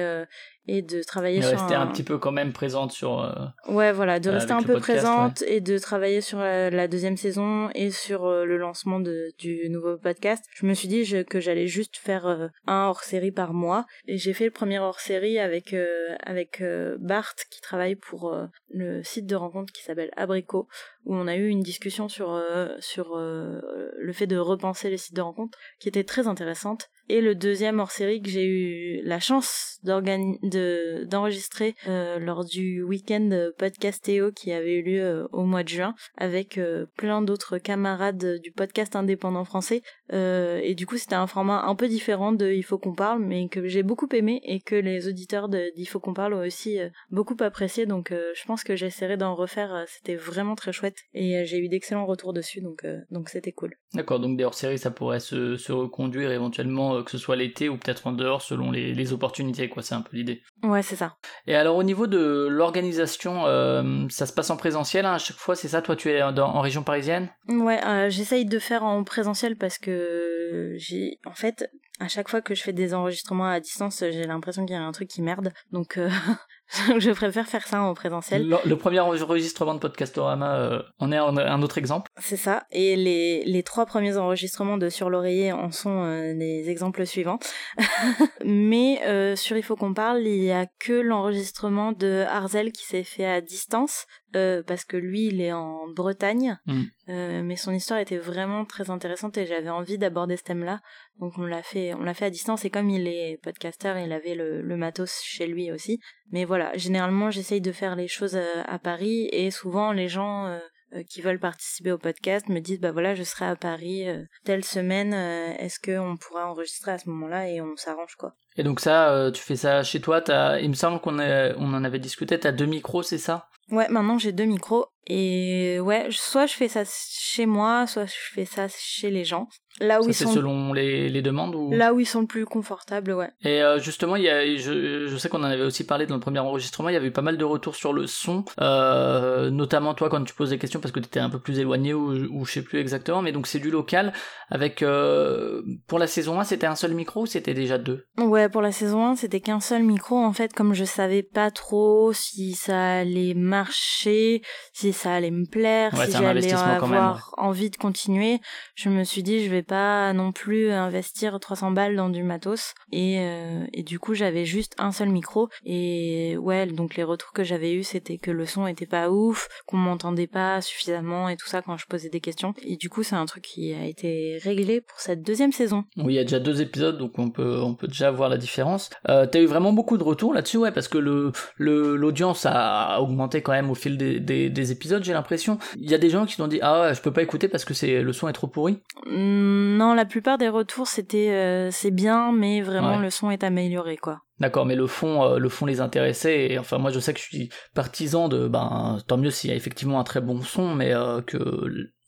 [0.68, 1.82] et de travailler sur rester un...
[1.82, 3.20] un petit peu quand même présente sur.
[3.22, 3.32] euh,
[3.72, 6.88] Ouais, voilà, de rester un avec peu podcast, présente et de travailler sur la, la
[6.88, 10.44] deuxième saison et sur euh, le lancement de, du nouveau podcast.
[10.54, 14.16] Je me suis dit je- que j'allais juste faire euh, un hors-série par mois et
[14.18, 18.36] j'ai fait le premier hors-série avec euh, avec euh, Bart qui travaille pour
[18.70, 20.68] le site de rencontre qui s'appelle Abricot
[21.06, 23.60] où on a eu une discussion sur euh, sur euh,
[23.98, 26.88] le fait de repenser les sites de rencontre qui était très intéressante.
[27.08, 32.82] Et le deuxième hors-série que j'ai eu la chance d'organi- de d'enregistrer euh, lors du
[32.82, 36.60] week-end podcastéo qui avait eu lieu euh, au mois de juin avec
[36.96, 39.82] plein d'autres camarades du podcast indépendant français.
[40.12, 43.48] Et du coup, c'était un format un peu différent de Il faut qu'on parle, mais
[43.48, 46.78] que j'ai beaucoup aimé et que les auditeurs d'Il faut qu'on parle ont aussi
[47.10, 47.86] beaucoup apprécié.
[47.86, 49.84] Donc, je pense que j'essaierai d'en refaire.
[49.88, 53.52] C'était vraiment très chouette et euh, j'ai eu d'excellents retours dessus, donc euh, donc c'était
[53.52, 53.74] cool.
[53.94, 57.68] D'accord, donc des hors-séries, ça pourrait se, se reconduire éventuellement, euh, que ce soit l'été
[57.68, 59.82] ou peut-être en dehors selon les, les opportunités, quoi.
[59.82, 60.42] C'est un peu l'idée.
[60.62, 61.16] Ouais, c'est ça.
[61.46, 65.36] Et alors au niveau de l'organisation, euh, ça se passe en présentiel hein, à chaque
[65.36, 67.28] fois, c'est ça Toi, tu es dans- en région parisienne?
[67.48, 67.80] Ouais,
[68.10, 71.68] j'essaye de faire en présentiel parce que j'ai, en fait,
[72.00, 74.82] à chaque fois que je fais des enregistrements à distance, j'ai l'impression qu'il y a
[74.82, 75.52] un truc qui merde.
[75.72, 75.98] Donc,
[76.98, 78.48] je préfère faire ça en présentiel.
[78.48, 82.10] le, le premier enregistrement de Podcastorama euh, en est un, un autre exemple.
[82.18, 82.64] C'est ça.
[82.72, 87.38] Et les, les trois premiers enregistrements de Sur l'oreiller en sont euh, les exemples suivants.
[88.44, 92.84] Mais euh, sur Il faut qu'on parle, il y a que l'enregistrement de Arzel qui
[92.84, 94.06] s'est fait à distance.
[94.36, 96.58] Euh, parce que lui, il est en Bretagne.
[96.66, 96.82] Mm.
[97.08, 100.80] Euh, mais son histoire était vraiment très intéressante et j'avais envie d'aborder ce thème-là.
[101.18, 102.64] Donc on l'a fait, on l'a fait à distance.
[102.64, 106.00] Et comme il est podcasteur, il avait le, le matos chez lui aussi.
[106.30, 110.58] Mais voilà, généralement, j'essaye de faire les choses euh, à Paris et souvent les gens
[110.94, 114.22] euh, qui veulent participer au podcast me disent bah voilà je serai à Paris euh,
[114.44, 118.36] telle semaine euh, est-ce que on pourra enregistrer à ce moment-là et on s'arrange quoi
[118.58, 120.22] Et donc ça, euh, tu fais ça chez toi.
[120.60, 122.38] Il me semble qu'on on en avait discuté.
[122.38, 123.48] T'as deux micros, c'est ça?
[123.72, 128.14] Ouais maintenant j'ai deux micros et ouais soit je fais ça chez moi soit je
[128.32, 129.48] fais ça chez les gens
[129.80, 131.70] là où Ça ils c'est sont selon les, les demandes ou?
[131.72, 135.06] Là où ils sont le plus confortables ouais Et euh, justement, il y a, je,
[135.08, 137.12] je sais qu'on en avait aussi parlé dans le premier enregistrement, il y avait eu
[137.12, 140.80] pas mal de retours sur le son, euh, notamment toi quand tu poses des questions
[140.80, 143.32] parce que tu étais un peu plus éloigné ou, ou je sais plus exactement, mais
[143.32, 144.12] donc c'est du local.
[144.48, 148.06] Avec euh, pour la saison 1, c'était un seul micro ou c'était déjà deux?
[148.16, 150.16] Ouais, pour la saison 1, c'était qu'un seul micro.
[150.16, 155.46] En fait, comme je savais pas trop si ça allait marcher, si ça allait me
[155.46, 158.40] plaire, Ouais, si j'allais même, avoir envie de continuer,
[158.74, 162.74] je me suis dit, je vais pas non plus investir 300 balles dans du matos.
[162.92, 165.48] Et, euh, et du coup, j'avais juste un seul micro.
[165.64, 169.48] Et ouais, donc les retours que j'avais eus, c'était que le son était pas ouf,
[169.66, 172.54] qu'on m'entendait pas suffisamment et tout ça quand je posais des questions.
[172.62, 175.84] Et du coup, c'est un truc qui a été réglé pour cette deuxième saison.
[175.96, 178.35] Oui, il y a déjà deux épisodes, donc on peut, on peut déjà voir la
[178.36, 178.90] différence.
[179.08, 183.00] Euh, T'as eu vraiment beaucoup de retours là-dessus, ouais, parce que le, le, l'audience a
[183.00, 185.58] augmenté quand même au fil des, des, des épisodes, j'ai l'impression.
[185.76, 187.64] Il y a des gens qui t'ont dit, ah ouais, je peux pas écouter parce
[187.64, 188.80] que c'est, le son est trop pourri.
[189.06, 193.02] Mm, Non, la plupart des retours c'était euh, c'est bien, mais vraiment Ouais.
[193.02, 194.20] le son est amélioré quoi.
[194.38, 196.52] D'accord, mais le fond, euh, le fond les intéressait.
[196.52, 199.52] Et enfin, moi, je sais que je suis partisan de, ben, tant mieux s'il y
[199.52, 201.38] a effectivement un très bon son, mais euh, que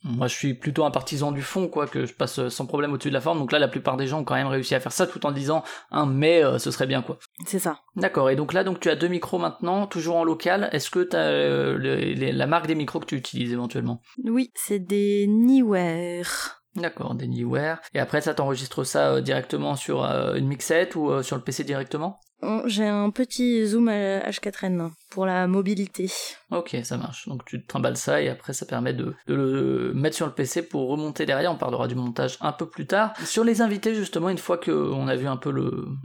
[0.05, 2.93] moi, je suis plutôt un partisan du fond, quoi, que je passe euh, sans problème
[2.93, 3.39] au-dessus de la forme.
[3.39, 5.33] Donc là, la plupart des gens ont quand même réussi à faire ça, tout en
[5.33, 7.19] disant, un mais, euh, ce serait bien, quoi.
[7.47, 7.81] C'est ça.
[7.97, 8.31] D'accord.
[8.31, 10.69] Et donc là, donc tu as deux micros maintenant, toujours en local.
[10.73, 14.01] Est-ce que tu as la marque des micros que tu utilises éventuellement?
[14.25, 16.59] Oui, c'est des Niware.
[16.81, 17.81] D'accord, des Neeware.
[17.95, 21.43] Et après, ça t'enregistre ça euh, directement sur euh, une mixette ou euh, sur le
[21.43, 22.21] PC directement?
[22.67, 26.11] J'ai un petit zoom H4n pour la mobilité.
[26.51, 27.29] Ok, ça marche.
[27.29, 30.89] Donc tu trimbales ça et après ça permet de, le mettre sur le PC pour
[30.89, 31.53] remonter derrière.
[31.53, 33.15] On parlera du montage un peu plus tard.
[33.25, 35.53] Sur les invités, justement, une fois qu'on a vu un peu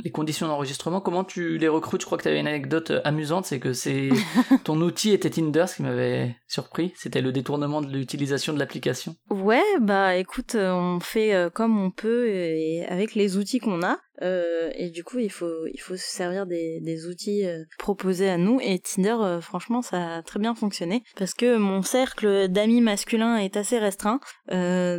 [0.03, 2.01] les conditions d'enregistrement, comment tu les recrutes?
[2.01, 4.09] Je crois que tu avais une anecdote amusante, c'est que c'est
[4.63, 6.93] ton outil était Tinder, ce qui m'avait surpris.
[6.95, 9.15] C'était le détournement de l'utilisation de l'application.
[9.29, 13.97] Ouais, bah écoute, on fait euh, comme on peut et avec les outils qu'on a.
[14.23, 18.37] Euh, et du coup, il faut, il faut se servir des, outils euh, proposés à
[18.37, 18.59] nous.
[18.61, 23.37] Et Tinder, euh, franchement, ça a très bien fonctionné parce que mon cercle d'amis masculins
[23.37, 24.19] est assez restreint.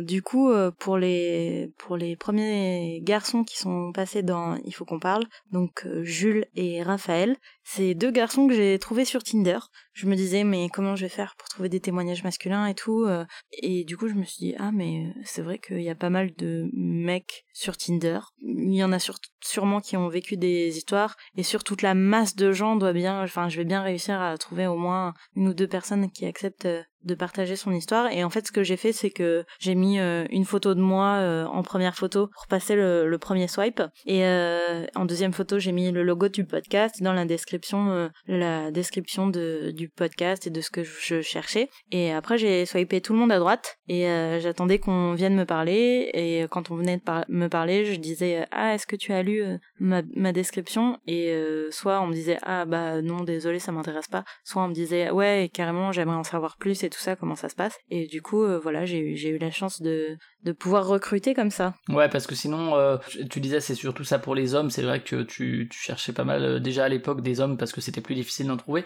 [0.01, 4.99] du coup, pour les, pour les premiers garçons qui sont passés dans Il faut qu'on
[4.99, 9.59] parle, donc Jules et Raphaël, c'est deux garçons que j'ai trouvés sur Tinder.
[9.93, 13.07] Je me disais, mais comment je vais faire pour trouver des témoignages masculins et tout.
[13.51, 16.09] Et du coup, je me suis dit, ah, mais c'est vrai qu'il y a pas
[16.09, 18.19] mal de mecs sur Tinder.
[18.41, 18.99] Il y en a
[19.41, 23.21] sûrement qui ont vécu des histoires et sur toute la masse de gens doit bien
[23.21, 26.65] enfin je vais bien réussir à trouver au moins une ou deux personnes qui acceptent
[26.65, 28.11] euh, de partager son histoire.
[28.11, 30.81] Et en fait, ce que j'ai fait, c'est que j'ai mis euh, une photo de
[30.81, 33.81] moi euh, en première photo pour passer le, premier swipe.
[34.05, 38.71] Et euh, en deuxième photo, j'ai mis le logo du podcast dans la description, la
[38.71, 41.69] description de, du podcast et de ce que je cherchais.
[41.91, 44.03] Et après, j'ai swipé tout le monde à droite et
[44.39, 46.09] j'attendais qu'on vienne me parler.
[46.13, 49.43] Et quand on venait de me parler, je disais ah est-ce que tu as lu
[49.79, 50.99] ma, ma description?
[51.07, 51.33] Et
[51.71, 54.25] soit on me disait ah bah non désolé ça m'intéresse pas.
[54.43, 57.55] Soit on me disait ouais carrément j'aimerais en savoir plus et ça, comment ça se
[57.55, 57.77] passe.
[57.89, 61.33] Et du coup, euh, voilà, j'ai eu, j'ai eu la chance de, de pouvoir recruter
[61.33, 61.73] comme ça.
[61.89, 62.97] Ouais, parce que sinon, euh,
[63.29, 64.69] tu disais c'est surtout ça pour les hommes.
[64.69, 67.71] C'est vrai que tu, tu cherchais pas mal euh, déjà à l'époque des hommes parce
[67.71, 68.85] que c'était plus difficile d'en trouver.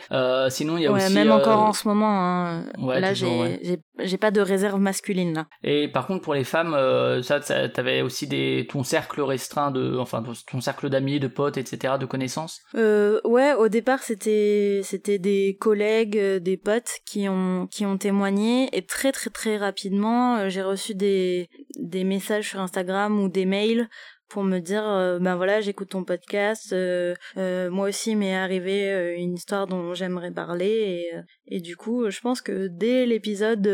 [0.50, 1.14] sinon, il y a ouais, aussi.
[1.14, 5.48] Même encore en ce moment, hein, là, j'ai, pas de réserve masculine là.
[5.64, 6.78] Et par contre, pour les femmes,
[7.22, 11.96] ça, t'avais aussi des, ton cercle restreint de, enfin, ton cercle d'amis, de potes, etc.,
[12.00, 12.62] de connaissances?
[12.74, 18.82] ouais, au départ, c'était, c'était des collègues, des potes qui ont, qui ont témoigner et
[18.82, 23.90] très très très rapidement euh, j'ai reçu des des messages sur Instagram ou des mails
[24.28, 29.34] pour me dire euh, ben voilà j'écoute ton podcast euh, moi aussi m'est arrivé une
[29.34, 31.10] histoire dont j'aimerais parler
[31.48, 33.68] et, et du coup je pense que dès l'épisode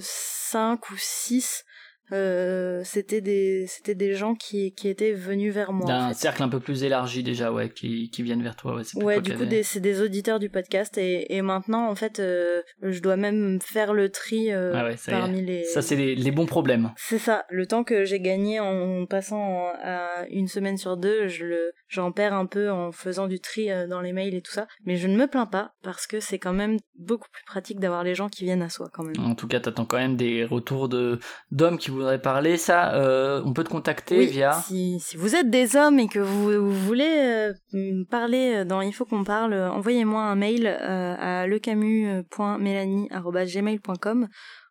[0.00, 1.64] 5 ou 6
[2.12, 6.48] euh, c'était des c'était des gens qui qui étaient venus vers moi d'un cercle un
[6.48, 9.80] peu plus élargi déjà ouais qui qui viennent vers toi ouais, ouais du coup c'est
[9.80, 14.08] des auditeurs du podcast et, et maintenant en fait euh, je dois même faire le
[14.08, 16.92] tri euh, ah parmi les ça c'est les, les, bons problèmes.
[16.96, 17.44] C'est ça.
[17.50, 22.12] Le temps que j'ai gagné en passant à une semaine sur deux je le j'en
[22.12, 24.66] perds un peu en faisant du tri dans les mails et tout ça.
[24.84, 28.04] Mais je ne me plains pas parce que c'est quand même beaucoup plus pratique d'avoir
[28.04, 29.18] les gens qui viennent à soi quand même.
[29.24, 31.18] En tout cas t'attends quand même des retours de
[31.50, 34.52] d'hommes qui voudrais parler, ça, euh, on peut te contacter via.
[34.52, 39.04] Si, si, vous êtes des hommes et que vous, voulez euh, parler dans Il faut
[39.04, 44.28] qu'on parle, envoyez-moi un mail euh, à lecamus.mélanie.gmail.com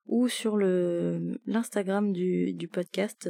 [0.07, 3.29] ou sur le l'Instagram du, du podcast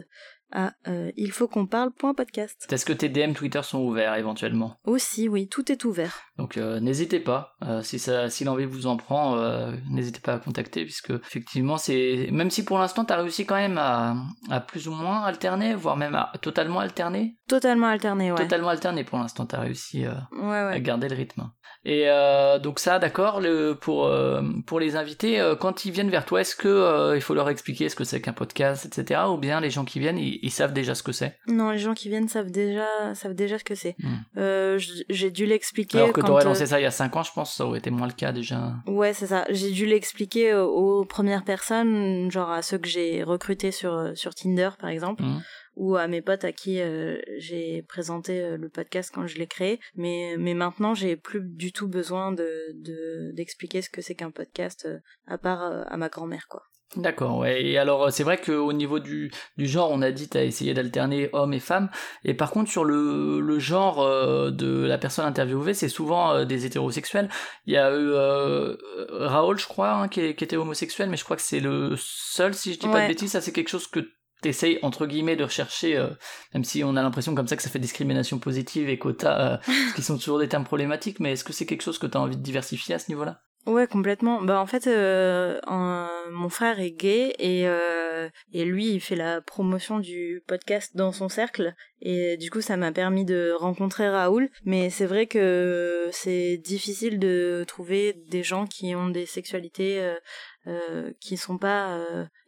[0.52, 2.68] à euh, il faut qu'on parle point podcast.
[2.72, 4.80] Est-ce que tes DM Twitter sont ouverts éventuellement?
[4.86, 6.27] Aussi, oui, tout est ouvert.
[6.38, 9.38] Donc euh, n'hésitez pas, euh, si ça, si l'envie vous en prend,
[9.90, 13.78] n'hésitez pas à contacter puisque effectivement c'est, même si pour l'instant t'as réussi quand même
[13.78, 14.16] à,
[14.50, 17.38] à, plus ou moins alterner, voire même à totalement alterner.
[17.48, 18.38] Totalement alterner, ouais.
[18.38, 20.74] Totalement alterner pour l'instant, t'as réussi ouais, ouais.
[20.74, 21.50] à garder le rythme.
[21.86, 22.08] Et
[22.62, 24.10] donc ça, d'accord, le, pour
[24.66, 27.96] pour les invités, quand ils viennent vers toi, est-ce que il faut leur expliquer ce
[27.96, 29.22] que c'est qu'un podcast, etc.
[29.30, 31.38] Ou bien les gens qui viennent, ils ils, savent déjà ce que c'est?
[31.48, 33.96] Non, les gens qui viennent savent déjà, savent déjà ce que c'est.
[34.00, 34.16] Hmm.
[34.38, 36.00] Euh, j'ai dû l'expliquer.
[36.28, 37.80] Alors que tu aurais lancé ça il y a 5 ans, je pense, ça aurait
[37.80, 38.76] été moins le cas déjà.
[38.86, 39.46] Ouais, c'est ça.
[39.50, 44.70] J'ai dû l'expliquer aux, premières personnes, genre à ceux que j'ai recrutés sur, sur Tinder,
[44.80, 45.24] par exemple.
[45.24, 45.42] Hmm.
[45.76, 49.48] ou à mes potes à qui euh, j'ai présenté euh, le podcast quand je l'ai
[49.48, 49.80] créé.
[49.96, 54.88] Mais, mais maintenant, j'ai plus du tout besoin de d'expliquer ce que c'est qu'un podcast,
[55.28, 56.64] à part à ma grand-mère, quoi.
[56.96, 57.64] D'accord, ouais.
[57.66, 60.74] Et alors, euh, c'est vrai qu'au niveau du, du genre, on a dit, t'as essayé
[60.74, 61.90] d'alterner hommes et femmes.
[62.24, 66.46] Et par contre, sur le, le genre euh, de la personne interviewée, c'est souvent euh,
[66.46, 67.30] des hétérosexuels.
[67.66, 68.14] Il y a eu
[69.10, 72.74] Raoul, je crois, hein, qui, était homosexuel, mais je crois que c'est le seul, si
[72.74, 73.32] je dis pas de bêtises.
[73.32, 74.00] Ça, c'est quelque chose que
[74.42, 76.02] t'essayes, entre guillemets, de rechercher,
[76.54, 79.60] même si on a l'impression comme ça que ça fait discrimination positive et quota,
[79.96, 81.20] qui sont toujours des termes problématiques.
[81.20, 83.42] Mais est-ce que c'est quelque chose que t'as envie de diversifier à ce niveau-là?
[83.68, 84.42] Ouais, complètement.
[84.42, 85.60] Bah en fait, euh,
[86.32, 91.12] mon frère est gay et euh, et lui il fait la promotion du podcast dans
[91.12, 94.50] son cercle et du coup ça m'a permis de rencontrer Raoul.
[94.64, 100.16] Mais c'est vrai que c'est difficile de trouver des gens qui ont des sexualités euh,
[100.68, 102.00] euh qui sont pas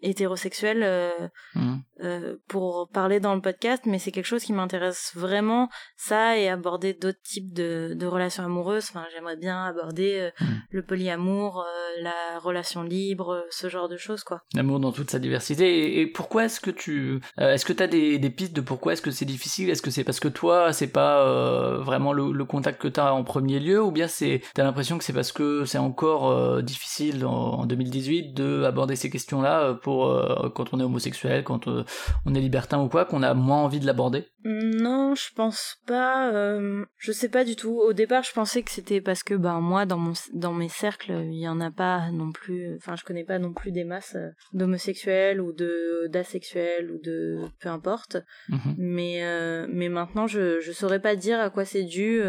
[0.03, 1.29] euh, hétérosexuels.
[1.55, 1.75] Mmh.
[2.01, 6.47] euh, pour parler dans le podcast, mais c'est quelque chose qui m'intéresse vraiment, ça, et
[6.47, 8.87] aborder d'autres types de, de relations amoureuses.
[8.89, 10.45] Enfin, j'aimerais bien aborder euh, Mm.
[10.69, 14.41] le polyamour, euh, la relation libre, ce genre de choses, quoi.
[14.53, 15.79] L'amour dans toute sa diversité.
[15.79, 18.93] Et, et pourquoi est-ce que tu, euh, est-ce que t'as des, des pistes de pourquoi
[18.93, 19.69] est-ce que c'est difficile?
[19.69, 23.11] Est-ce que c'est parce que toi, c'est pas euh, vraiment le, le contact que t'as
[23.11, 26.61] en premier lieu, ou bien c'est, t'as l'impression que c'est parce que c'est encore euh,
[26.61, 31.43] difficile en, en 2018 de aborder ces questions-là euh, pour euh, quand on est homosexuel,
[31.43, 31.83] quand euh,
[32.23, 34.27] on est libertin ou quoi, qu'on a moins envie de l'aborder?
[34.43, 36.31] Non, je pense pas.
[36.31, 37.79] euh, je sais pas du tout.
[37.79, 41.11] Au départ, je pensais que c'était parce que, ben, moi, dans mon, dans mes cercles,
[41.25, 42.75] il y en a pas non plus.
[42.75, 47.39] Enfin, je connais pas non plus des masses euh, d'homosexuels ou de d'asexuels ou de
[47.59, 48.17] peu importe.
[48.49, 48.75] Mhm.
[48.77, 52.21] Mais mais maintenant, je je saurais pas dire à quoi c'est dû.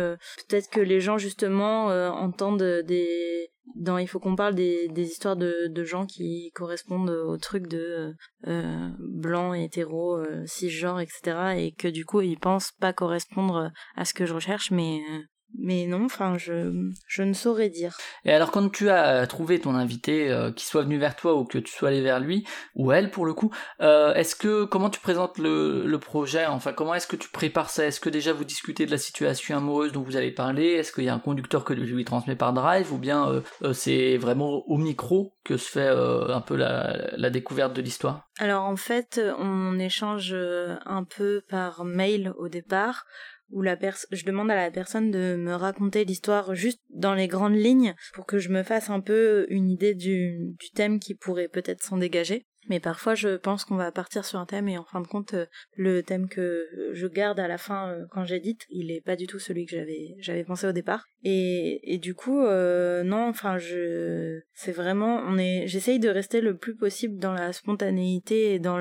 [0.48, 5.84] Peut-être que les gens justement entendent des dans il faut qu'on parle des, histoires de,
[5.84, 8.14] gens qui correspondent au truc de
[8.46, 14.04] euh, blanc hétéro euh, cisgenre etc et que du coup ils pensent pas correspondre à
[14.04, 15.20] ce que je recherche mais euh,
[15.60, 17.96] mais non enfin je je ne saurais dire.
[18.24, 21.44] Et alors quand tu as trouvé ton invité, euh, qui soit venu vers toi ou
[21.44, 24.90] que tu sois allé vers lui ou elle pour le coup, euh, est-ce que comment
[24.90, 27.86] tu présentes le, le projet Enfin comment est-ce que tu prépares ça?
[27.86, 31.04] Est-ce que déjà vous discutez de la situation amoureuse dont vous allez parler Est-ce qu'il
[31.04, 32.92] y a un conducteur que tu lui transmets par Drive?
[32.92, 37.10] Ou bien euh, euh, c'est vraiment au micro que se fait euh, un peu la,
[37.16, 38.28] la découverte de l'histoire?
[38.38, 43.04] Alors en fait, on échange euh, un peu par mail au départ,
[43.50, 43.76] où la
[44.10, 48.26] je demande à la personne de me raconter l'histoire juste dans les grandes lignes pour
[48.26, 51.98] que je me fasse un peu une idée du, du thème qui pourrait peut-être s'en
[51.98, 52.46] dégager.
[52.68, 55.32] Mais parfois, je pense qu'on va partir sur un thème et en fin de compte,
[55.34, 59.16] euh, le thème que je garde à la fin euh, quand j'édite, il est pas
[59.16, 61.06] du tout celui que j'avais j'avais pensé au départ.
[61.24, 66.42] Et, et du coup, euh, non, enfin, je, c'est vraiment, on est, j'essaye de rester
[66.42, 68.78] le plus possible dans la spontanéité et dans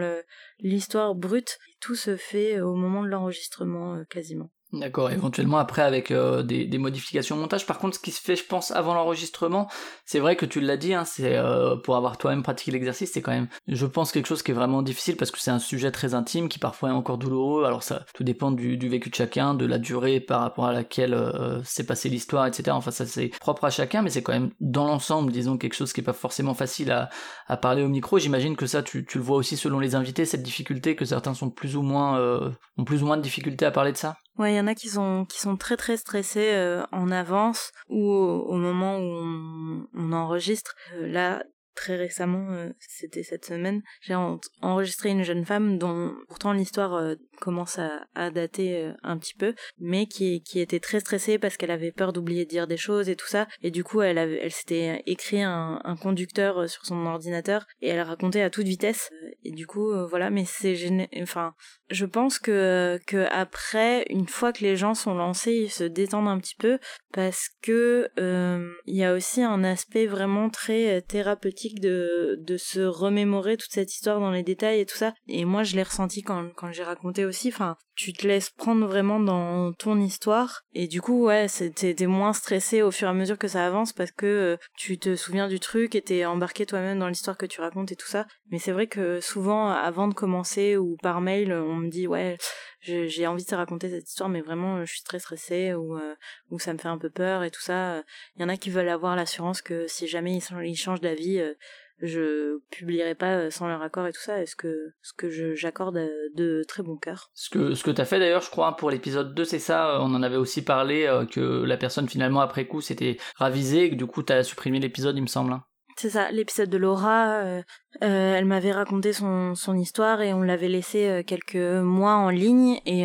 [0.59, 1.57] l'histoire brute.
[1.79, 4.51] Tout se fait au moment de l'enregistrement euh, quasiment.
[4.71, 7.65] D'accord, éventuellement après avec euh, des, des modifications au montage.
[7.65, 9.67] Par contre, ce qui se fait, je pense, avant l'enregistrement,
[10.05, 13.23] c'est vrai que tu l'as dit, hein, c'est euh, pour avoir toi-même pratiqué l'exercice, c'est
[13.23, 15.89] quand même, je pense, quelque chose qui est vraiment difficile parce que c'est un sujet
[15.89, 17.65] très intime qui parfois est encore douloureux.
[17.65, 20.73] Alors ça, tout dépend du, du vécu de chacun, de la durée par rapport à
[20.73, 22.69] laquelle euh, s'est passée l'histoire, etc.
[22.77, 25.93] Enfin, ça c'est propre à chacun, mais c'est quand même dans l'ensemble, disons, quelque chose
[25.93, 27.09] qui est pas forcément facile à,
[27.47, 28.19] à parler au micro.
[28.19, 31.33] J'imagine que ça, tu, tu le vois aussi selon les invités, cette difficulté que certains
[31.33, 34.15] sont plus ou moins, euh, ont plus ou moins de difficulté à parler de ça?
[34.39, 37.73] Ouais, il y en a qui sont qui sont très très stressés euh, en avance
[37.89, 40.75] ou au, au moment où on, enregistre.
[40.95, 41.43] Euh, là,
[41.75, 46.93] très récemment, euh, c'était cette semaine, j'ai en- enregistré une jeune femme dont pourtant l'histoire
[46.93, 51.37] euh, commence à, à dater euh, un petit peu, mais qui qui était très stressée
[51.37, 53.45] parce qu'elle avait peur d'oublier de dire des choses et tout ça.
[53.61, 57.89] Et du coup, elle elle s'était écrit un, un conducteur euh, sur son ordinateur et
[57.89, 59.09] elle racontait à toute vitesse.
[59.43, 60.77] Et du coup, voilà, mais c'est
[61.21, 61.53] enfin
[61.89, 66.27] je pense que que après une fois que les gens sont lancés ils se détendent
[66.27, 66.79] un petit peu
[67.11, 72.57] parce que euh, il y a aussi un aspect vraiment très euh, thérapeutique de de
[72.57, 75.13] se remémorer toute cette histoire dans les détails et tout ça.
[75.27, 77.49] Et moi je l'ai ressenti quand quand j'ai raconté aussi.
[77.49, 82.31] Enfin tu te laisses prendre vraiment dans ton histoire et du coup ouais t'es moins
[82.31, 85.47] stressé au fur et à mesure que ça avance parce que euh, tu te souviens
[85.47, 88.25] du truc et t'es embarqué toi-même dans l'histoire que tu racontes et tout ça.
[88.51, 92.37] Mais c'est vrai que souvent avant de commencer ou par mail me dit ouais
[92.81, 96.15] j'ai envie de te raconter cette histoire mais vraiment je suis très stressée ou euh,
[96.49, 98.03] ou ça me fait un peu peur et tout ça
[98.35, 101.53] il y en a qui veulent avoir l'assurance que si jamais ils, changent d'avis euh,
[102.01, 104.41] je publierai pas euh, sans leur accord et tout ça.
[104.41, 107.29] Est-ce que ce que j'accorde euh, de très bon cœur.
[107.33, 109.99] Ce que, ce que t'as fait d'ailleurs, je crois, pour l'épisode 2, c'est ça, euh,
[109.99, 113.89] on en avait aussi parlé, euh, que la personne finalement après coup s'était ravisée et
[113.89, 115.53] que du coup t'as supprimé l'épisode, il me semble.
[116.01, 117.61] C'est ça, l'épisode de Laura, euh,
[118.03, 122.29] euh, elle m'avait raconté son, son histoire et on l'avait laissé euh, quelques mois en
[122.29, 123.01] ligne et,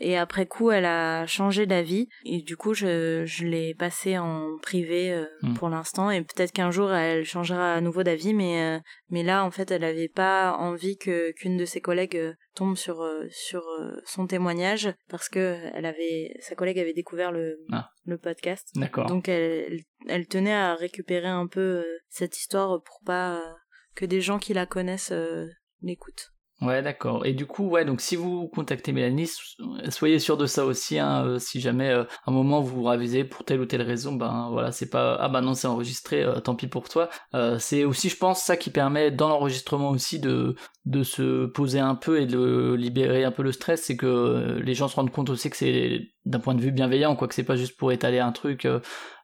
[0.00, 4.58] et après coup elle a changé d'avis et du coup je, je l'ai passé en
[4.60, 5.54] privé euh, Mm.
[5.54, 9.50] pour l'instant et peut-être qu'un jour elle changera à nouveau d'avis mais mais là en
[9.50, 14.00] fait elle avait pas envie que qu'une de ses collègues tombe sur euh, sur euh,
[14.04, 17.90] son témoignage parce que elle avait sa collègue avait découvert le Ah.
[18.04, 19.06] le podcast D'accord.
[19.06, 23.52] donc elle, elle tenait à récupérer un peu euh, cette histoire pour pas euh,
[23.94, 25.46] que des gens qui la connaissent euh,
[25.82, 26.32] l'écoutent.
[26.62, 27.26] Ouais, d'accord.
[27.26, 30.98] Et du coup, ouais, donc si vous contactez Mélanie, so- soyez sûr de ça aussi.
[30.98, 34.14] Hein, euh, si jamais euh, un moment vous vous ravisez pour telle ou telle raison,
[34.14, 37.10] ben voilà, c'est pas ah bah non, c'est enregistré, euh, tant pis pour toi.
[37.34, 40.56] Euh, c'est aussi, je pense, ça qui permet dans l'enregistrement aussi de
[40.86, 44.60] de se poser un peu et de libérer un peu le stress, c'est que euh,
[44.60, 47.34] les gens se rendent compte aussi que c'est d'un point de vue bienveillant, quoi, que
[47.34, 48.64] c'est pas juste pour étaler un truc.
[48.64, 48.78] euh,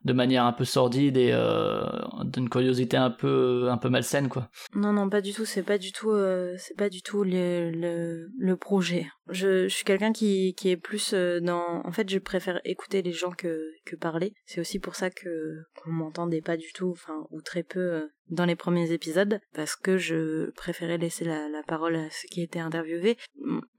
[0.05, 1.85] de manière un peu sordide et euh,
[2.25, 4.49] d'une curiosité un peu malsaine quoi.
[4.75, 6.13] Non non pas du tout, c'est pas du tout
[6.59, 9.07] c'est pas du tout le projet.
[9.33, 13.13] Je, suis quelqu'un qui, qui est plus euh, dans en fait je préfère écouter les
[13.13, 14.35] gens que, que parler.
[14.47, 18.07] C'est aussi pour ça que qu'on m'entendait pas du tout enfin ou très peu euh,
[18.31, 22.43] dans les premiers épisodes parce que je préférais laisser la, la parole à ceux qui
[22.43, 23.17] étaient interviewés.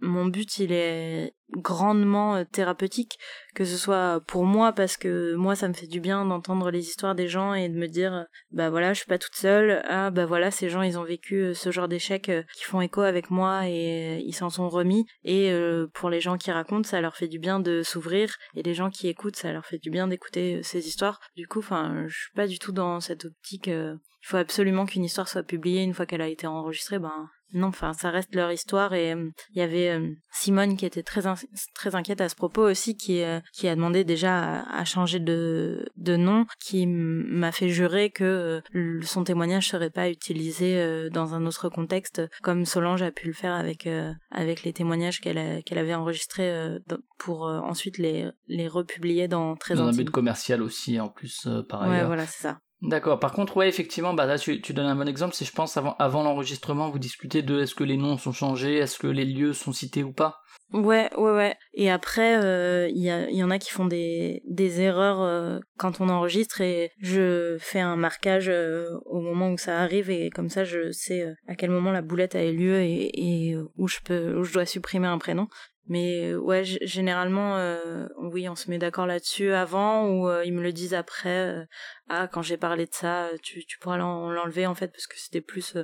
[0.01, 3.18] Mon but il est grandement euh, thérapeutique
[3.54, 6.88] que ce soit pour moi parce que moi ça me fait du bien d'entendre les
[6.88, 9.84] histoires des gens et de me dire euh, bah voilà je suis pas toute seule
[9.88, 13.01] ah bah voilà ces gens ils ont vécu euh, ce genre d'échecs qui font écho
[13.01, 15.06] avec moi et ils s'en sont remis.
[15.24, 15.54] Et
[15.93, 18.89] pour les gens qui racontent ça leur fait du bien de s'ouvrir et les gens
[18.89, 21.20] qui écoutent ça leur fait du bien d'écouter ces histoires.
[21.36, 23.70] Du coup enfin je suis pas du tout dans cette optique
[24.24, 25.84] il faut absolument qu'une histoire soit publiée.
[25.84, 29.30] Une fois qu'elle a été enregistrée ben non, enfin, ça reste leur histoire et euh,
[29.54, 31.36] il y avait euh, Simone qui était très in-
[31.76, 35.20] très inquiète à ce propos aussi, qui euh, qui a demandé déjà à, à changer
[35.20, 38.62] de de nom, qui m'a fait jurer que
[39.04, 43.54] son témoignage serait pas utilisé dans un autre contexte, comme Solange a pu le faire
[43.54, 43.88] avec
[44.32, 45.38] avec les témoignages qu'elle
[45.78, 46.78] avait enregistrés
[47.20, 51.82] pour ensuite les les republier dans très Dans un but commercial aussi en plus par
[51.84, 52.08] Ouais, ailleurs.
[52.08, 52.60] voilà, c'est ça.
[52.84, 53.18] D'accord.
[53.18, 55.34] Par contre, ouais, effectivement, bah là, tu, tu donnes un bon exemple.
[55.34, 58.76] Si je pense avant, avant l'enregistrement, vous discutez de est-ce que les noms sont changés,
[58.76, 60.42] est-ce que les lieux sont cités ou pas?
[60.74, 61.56] Ouais, ouais, ouais.
[61.76, 64.42] Et après, euh, il y, en a qui font des,
[64.82, 69.80] erreurs euh, quand on enregistre et je fais un marquage euh, au moment où ça
[69.80, 73.12] arrive et comme ça je sais à quel moment la boulette a eu lieu et,
[73.14, 75.48] et où je peux, où je dois supprimer un prénom.
[75.88, 80.54] Mais euh, ouais, généralement, euh, oui, on se met d'accord là-dessus avant ou euh, ils
[80.54, 81.68] me le disent après.
[82.10, 85.20] ah, quand j'ai parlé de ça, tu, tu pourras l'en- l'enlever en fait parce que
[85.20, 85.76] c'était plus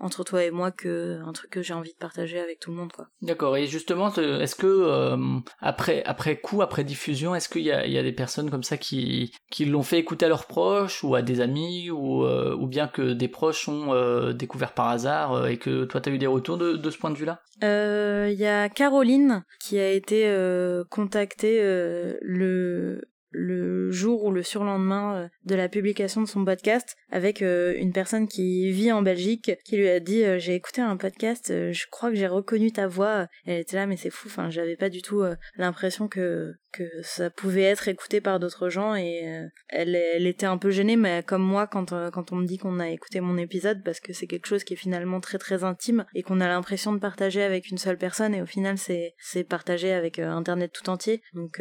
[0.00, 2.76] entre toi et moi que un truc que j'ai envie de partager avec tout le
[2.76, 3.08] monde, quoi.
[3.22, 3.56] D'accord.
[3.56, 5.16] Et justement, te- est-ce que euh,
[5.60, 8.62] après après coup, après diffusion, est-ce qu'il y a, il y a des personnes comme
[8.62, 12.56] ça qui qui l'ont fait écouter à leurs proches ou à des amis ou euh,
[12.56, 16.18] ou bien que des proches ont euh, découvert par hasard et que toi t'as eu
[16.18, 17.40] des retours de, de ce point de vue-là?
[17.62, 24.30] Euh, Il y a Caroline qui a été euh, contactée euh, le le jour ou
[24.30, 28.92] le surlendemain euh, de la publication de son podcast avec euh, une personne qui vit
[28.92, 32.26] en Belgique qui lui a dit euh, j'ai écouté un podcast je crois que j'ai
[32.26, 33.26] reconnu ta voix.
[33.46, 35.22] Elle était là mais c'est fou enfin j'avais pas du tout
[35.56, 40.46] l'impression que que ça pouvait être écouté par d'autres gens et euh, elle elle était
[40.46, 43.20] un peu gênée mais comme moi quand euh, quand on me dit qu'on a écouté
[43.20, 46.40] mon épisode parce que c'est quelque chose qui est finalement très très intime et qu'on
[46.40, 50.28] a l'impression de partager avec une seule personne et au final c'est partagé avec euh,
[50.28, 51.22] internet tout entier.
[51.34, 51.60] Donc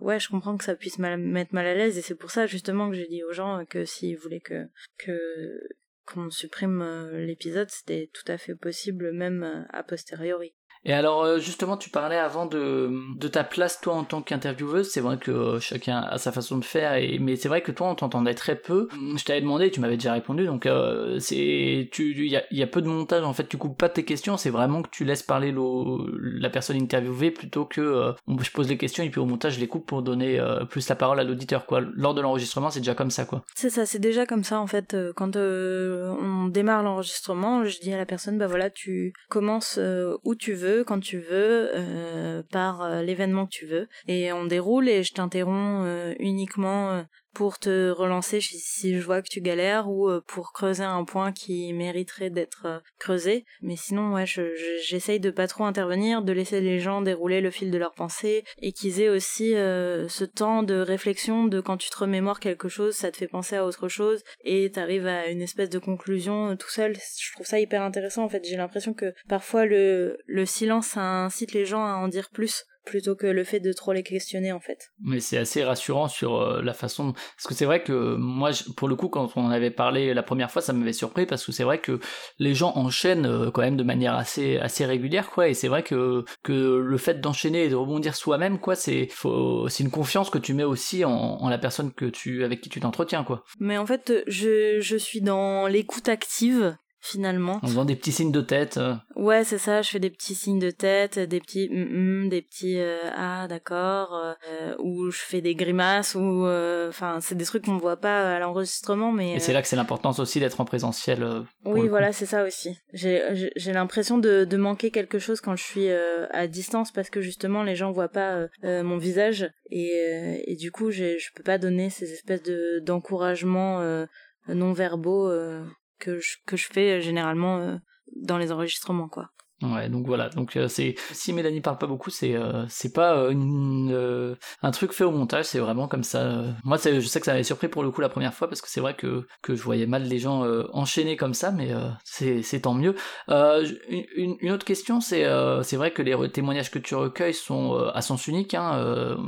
[0.00, 2.90] ouais je comprends que ça puisse mettre mal à l'aise et c'est pour ça justement
[2.90, 4.66] que j'ai dit aux gens que s'ils voulaient que
[4.98, 5.60] que
[6.06, 6.82] qu'on supprime
[7.12, 10.54] l'épisode c'était tout à fait possible même a posteriori
[10.84, 14.90] Et alors euh, justement, tu parlais avant de, de ta place toi en tant qu'intervieweuse.
[14.90, 17.72] C'est vrai que euh, chacun a sa façon de faire, et, mais c'est vrai que
[17.72, 18.88] toi on t'entendait très peu.
[19.16, 22.80] Je t'avais demandé, tu m'avais déjà répondu, donc euh, c'est tu il y a, peu
[22.82, 23.48] de montage en fait.
[23.48, 27.64] Tu coupes pas tes questions, c'est vraiment que tu laisses parler la personne interviewée plutôt
[27.64, 30.40] que euh, je pose les questions et puis au montage je les coupe pour donner
[30.70, 31.80] plus la parole à l'auditeur quoi.
[31.94, 33.42] Lors de l'enregistrement, c'est déjà comme ça quoi.
[33.54, 34.96] C'est ça, c'est déjà comme ça en fait.
[35.16, 39.78] Quand on démarre l'enregistrement, je dis à la personne, bah voilà, tu commences
[40.24, 44.44] où tu veux, quand tu veux, euh, par euh, l'événement que tu veux, et on
[44.44, 47.04] déroule et je t'interromps euh, uniquement
[47.34, 51.32] pour te relancer si, je vois que tu galères ou euh, pour creuser un point
[51.32, 53.44] qui mériterait d'être euh, creusé.
[53.62, 57.40] Mais sinon, ouais, je- je- j'essaye de pas trop intervenir, de laisser les gens dérouler
[57.40, 61.60] le fil de leurs pensées et qu'ils aient aussi euh, ce temps de réflexion de
[61.60, 65.06] quand tu te remémores quelque chose, ça te fait penser à autre chose et t'arrives
[65.06, 66.94] à une espèce de conclusion tout seul.
[66.96, 68.44] Je trouve ça hyper intéressant en fait.
[68.44, 73.14] J'ai l'impression que parfois le, le silence incite les gens à en dire plus plutôt
[73.14, 74.90] que le fait de trop les questionner en fait.
[75.02, 77.12] Mais c'est assez rassurant sur euh, la façon.
[77.12, 80.14] Parce que c'est vrai que moi, je- pour le coup, quand on en avait parlé
[80.14, 82.00] la première fois, ça m'avait surpris parce que c'est vrai que
[82.38, 85.48] les gens enchaînent euh, quand même de manière assez assez régulière, quoi.
[85.48, 89.68] Et c'est vrai que que le fait d'enchaîner et de rebondir soi-même, quoi, c'est faut
[89.68, 92.68] c'est une confiance que tu mets aussi en, en la personne que tu avec qui
[92.70, 93.44] tu t'entretiens, quoi.
[93.58, 97.58] Mais en fait, je, je suis dans l'écoute active finalement.
[97.62, 98.76] En faisant des petits signes de tête.
[98.76, 98.94] euh.
[99.16, 102.42] Ouais, c'est ça, je fais des petits signes de tête, des petits mm, mm, des
[102.42, 107.44] petits euh, ah d'accord euh, ou je fais des grimaces ou euh, enfin c'est des
[107.44, 110.60] trucs qu'on voit pas à l'enregistrement mais Et c'est là que c'est l'importance aussi d'être
[110.60, 111.22] en présentiel.
[111.22, 112.78] euh, Oui, voilà, c'est ça aussi.
[112.92, 117.20] J'ai l'impression de, de manquer quelque chose quand je suis euh, à distance parce que
[117.20, 121.16] justement les gens voient pas euh, euh, mon visage et, euh, et du coup je
[121.34, 124.06] peux pas donner ces espèces de d'encouragements euh,
[124.48, 125.62] non verbaux euh,
[126.00, 127.76] que je que je fais euh, généralement euh,
[128.16, 129.30] dans les enregistrements quoi.
[129.62, 130.30] Ouais, donc voilà.
[130.30, 135.04] Donc euh, c'est si Mélanie parle pas beaucoup, c'est euh, c'est pas un truc fait
[135.04, 136.44] au montage, c'est vraiment comme ça.
[136.64, 138.70] Moi, je sais que ça m'avait surpris pour le coup la première fois parce que
[138.70, 141.72] c'est vrai que que je voyais mal les gens enchaîner comme ça, mais
[142.04, 142.94] c'est tant mieux.
[143.28, 145.26] Une, autre question, c'est
[145.62, 148.54] c'est vrai que les témoignages que tu recueilles sont à sens unique.
[148.54, 149.18] Hein,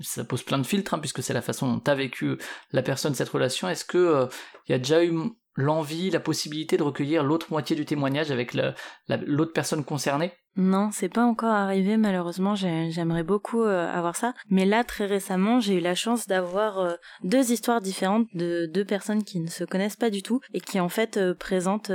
[0.00, 2.38] ça pose plein de filtres hein, puisque c'est la façon dont t'as vécu
[2.70, 3.68] la personne cette relation.
[3.68, 4.26] Est-ce que
[4.68, 5.12] il y a déjà eu
[5.54, 8.74] l'envie, la possibilité de recueillir l'autre moitié du témoignage avec la-
[9.08, 12.54] la- l'autre personne concernée Non, c'est pas encore arrivé malheureusement.
[12.54, 14.34] j'ai- J'aimerais beaucoup euh, avoir ça.
[14.50, 16.92] Mais là, très récemment, j'ai eu la chance d'avoir euh,
[17.24, 20.78] deux histoires différentes de deux personnes qui ne se connaissent pas du tout et qui
[20.78, 21.92] en fait euh, présentent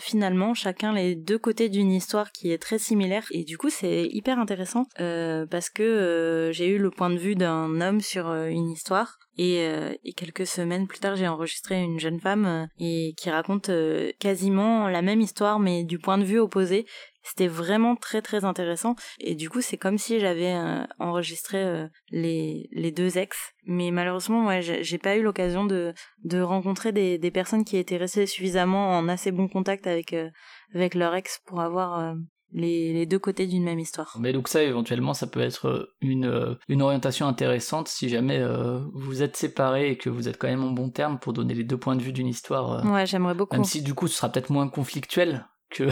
[0.00, 3.24] finalement chacun les deux côtés d'une histoire qui est très similaire.
[3.30, 7.80] Et du coup, c'est hyper intéressant parce que j'ai eu le point de vue d'un
[7.80, 9.18] homme sur une histoire.
[9.36, 9.68] Et,
[10.16, 13.70] quelques semaines plus tard, j'ai enregistré une jeune femme et qui raconte
[14.18, 16.86] quasiment la même histoire mais du point de vue opposé.
[17.24, 21.86] C'était vraiment très très intéressant et du coup c'est comme si j'avais euh, enregistré euh,
[22.10, 25.94] les, les deux ex mais malheureusement ouais j'ai pas eu l'occasion de,
[26.24, 30.28] de rencontrer des, des personnes qui étaient restées suffisamment en assez bon contact avec, euh,
[30.74, 32.14] avec leur ex pour avoir
[32.52, 34.16] les, les deux côtés d'une même histoire.
[34.20, 39.22] Mais donc ça, éventuellement, ça peut être une, une orientation intéressante si jamais euh, vous
[39.24, 41.76] êtes séparés et que vous êtes quand même en bon terme pour donner les deux
[41.78, 42.84] points de vue d'une histoire.
[42.86, 43.56] euh, Ouais j'aimerais beaucoup.
[43.56, 45.88] Même si du coup, ce sera peut-être moins conflictuel que,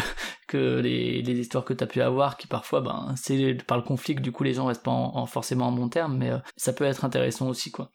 [0.58, 4.20] les, histoires que tu as pu avoir, qui parfois, ben, c'est par le conflit que
[4.22, 6.72] du coup les gens restent pas en, en- forcément en bon terme, mais euh, ça
[6.72, 7.90] peut être intéressant aussi, quoi.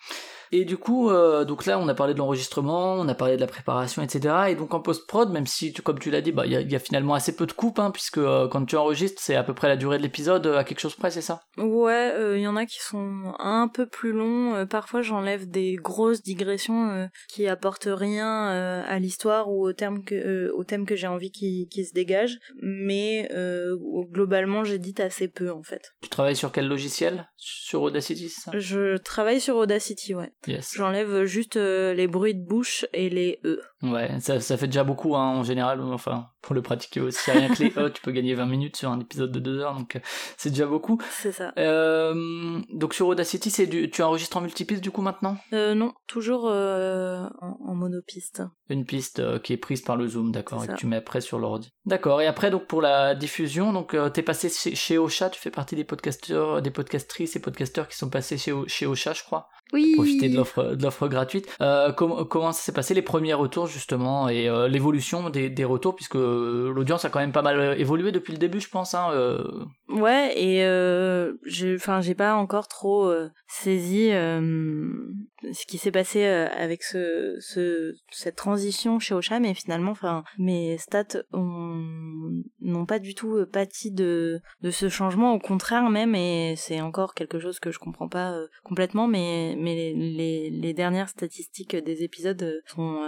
[0.54, 3.42] Et du coup, euh, donc là, on a parlé de l'enregistrement, on a parlé de
[3.42, 4.50] la préparation, etc.
[4.50, 6.62] Et donc en post-prod, même si, tu- comme tu l'as dit, bah, il y, a-
[6.62, 9.44] y a finalement assez peu de coupes, hein, puisque euh, quand tu enregistres, c'est à
[9.44, 11.42] peu près la durée de l'épisode, à quelque chose près, c'est ça?
[11.58, 14.66] Ouais, il y en a qui sont un peu plus longs.
[14.68, 20.64] parfois, j'enlève des grosses digressions qui apportent rien à l'histoire ou au terme que au
[20.64, 22.38] thème que j'ai envie qui se dégage.
[22.62, 23.76] Mais euh,
[24.12, 25.94] globalement, j'édite assez peu en fait.
[26.02, 27.28] Tu travailles sur quel logiciel?
[27.36, 28.52] Sur Audacity, ça?
[28.56, 30.32] Je travaille sur Audacity, ouais.
[30.48, 30.74] Yes.
[30.76, 33.60] J'enlève juste euh, les bruits de bouche et les e.
[33.84, 35.82] Ouais, ça, ça fait déjà beaucoup hein, en général.
[35.82, 38.90] Enfin, pour le pratiquer aussi, rien que les E, tu peux gagner 20 minutes sur
[38.92, 40.00] un épisode de 2 heures, donc euh,
[40.38, 41.00] c'est déjà beaucoup.
[41.12, 41.54] C'est ça.
[41.58, 45.38] Euh, donc sur Audacity, c'est du, tu enregistres en multipiste du coup maintenant?
[45.52, 48.44] Non, toujours en, en monopiste.
[48.70, 51.40] Une piste qui est prise par le Zoom, d'accord, et que tu mets après sur
[51.40, 51.72] l'ordi.
[51.86, 52.22] D'accord.
[52.22, 55.52] Et après donc pour la diffusion, donc euh, t'es passé chez, chez Ocha, tu fais
[55.52, 59.50] partie des podcasteurs, des podcastrices et podcasteurs qui sont passés chez, chez Ocha, je crois.
[59.74, 59.94] Oui.
[59.96, 61.54] Profiter de l'offre de l'offre gratuite.
[61.62, 65.66] Euh, comment comment ça s'est passé les premiers retours justement et euh, l'évolution des, des
[65.66, 68.94] retours puisque euh, l'audience a quand même pas mal évolué depuis le début, je pense.
[68.94, 69.12] Hein,
[69.90, 70.64] Ouais, et
[71.76, 73.12] enfin, j'ai pas encore trop
[73.48, 74.10] saisi
[75.52, 80.24] ce qui s'est passé euh, avec ce, ce, cette transition chez Ocha, mais finalement, enfin,
[80.40, 85.90] mes stats ont- n'ont pas du tout euh, pâti de, de ce changement, au contraire
[85.90, 89.94] même, et c'est encore quelque chose que je comprends pas euh, complètement, mais, mais les,
[89.94, 93.00] les, les dernières statistiques des épisodes sont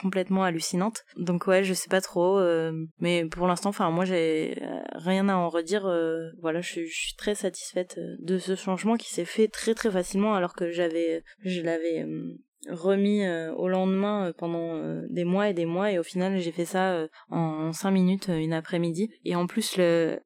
[0.00, 1.04] complètement hallucinantes.
[1.16, 5.28] Donc ouais, je sais pas trop, euh, mais pour l'instant, enfin moi j'ai euh, rien
[5.28, 5.86] à en redire.
[5.86, 9.48] euh, voilà, je, suis- je suis très satisfaite euh, de ce changement qui s'est fait
[9.48, 12.36] très très facilement alors que j'avais, je l'avais euh,
[12.68, 15.92] remis euh, au lendemain euh, pendant euh, des mois et des mois.
[15.92, 19.10] Et au final j'ai fait ça euh, en cinq minutes euh, une après-midi.
[19.24, 19.76] Et en plus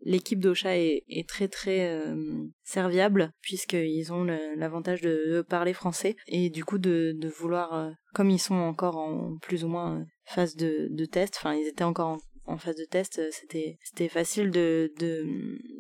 [0.03, 2.05] l'équipe d'Ocha est, est très très
[2.63, 4.25] serviable puisqu'ils ont
[4.57, 6.17] l'avantage de, de parler français.
[6.27, 10.57] Et du coup de, de vouloir comme ils sont encore en plus ou moins phase
[10.57, 12.19] de, de test enfin ils étaient encore en
[12.51, 15.25] en phase de test, c'était c'était facile de, de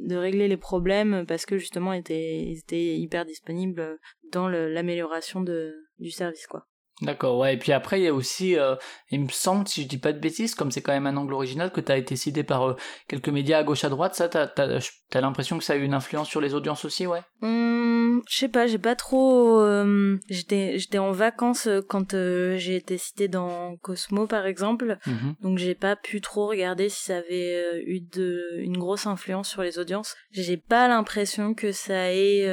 [0.07, 3.99] de régler les problèmes parce que justement ils étaient ils étaient hyper disponibles
[4.33, 6.67] dans l'amélioration de du service quoi.
[7.03, 7.55] D'accord, ouais.
[7.55, 8.77] Et puis après, il y a aussi, euh,
[9.11, 11.33] il me semble, si je dis pas de bêtises, comme c'est quand même un angle
[11.33, 12.77] original, que t'as été cité par euh,
[13.09, 15.83] quelques médias à gauche à droite, ça, t'as, t'as, t'as l'impression que ça a eu
[15.85, 17.23] une influence sur les audiences aussi, ouais?
[17.41, 19.61] Hum, je sais pas, j'ai pas trop.
[19.63, 25.37] euh, j'étais j'étais en vacances euh, quand j'ai été citée dans Cosmo par exemple, Mhm.
[25.41, 29.63] donc j'ai pas pu trop regarder si ça avait eu de une grosse influence sur
[29.63, 30.17] les audiences.
[30.33, 32.47] J'ai pas l'impression que ça ait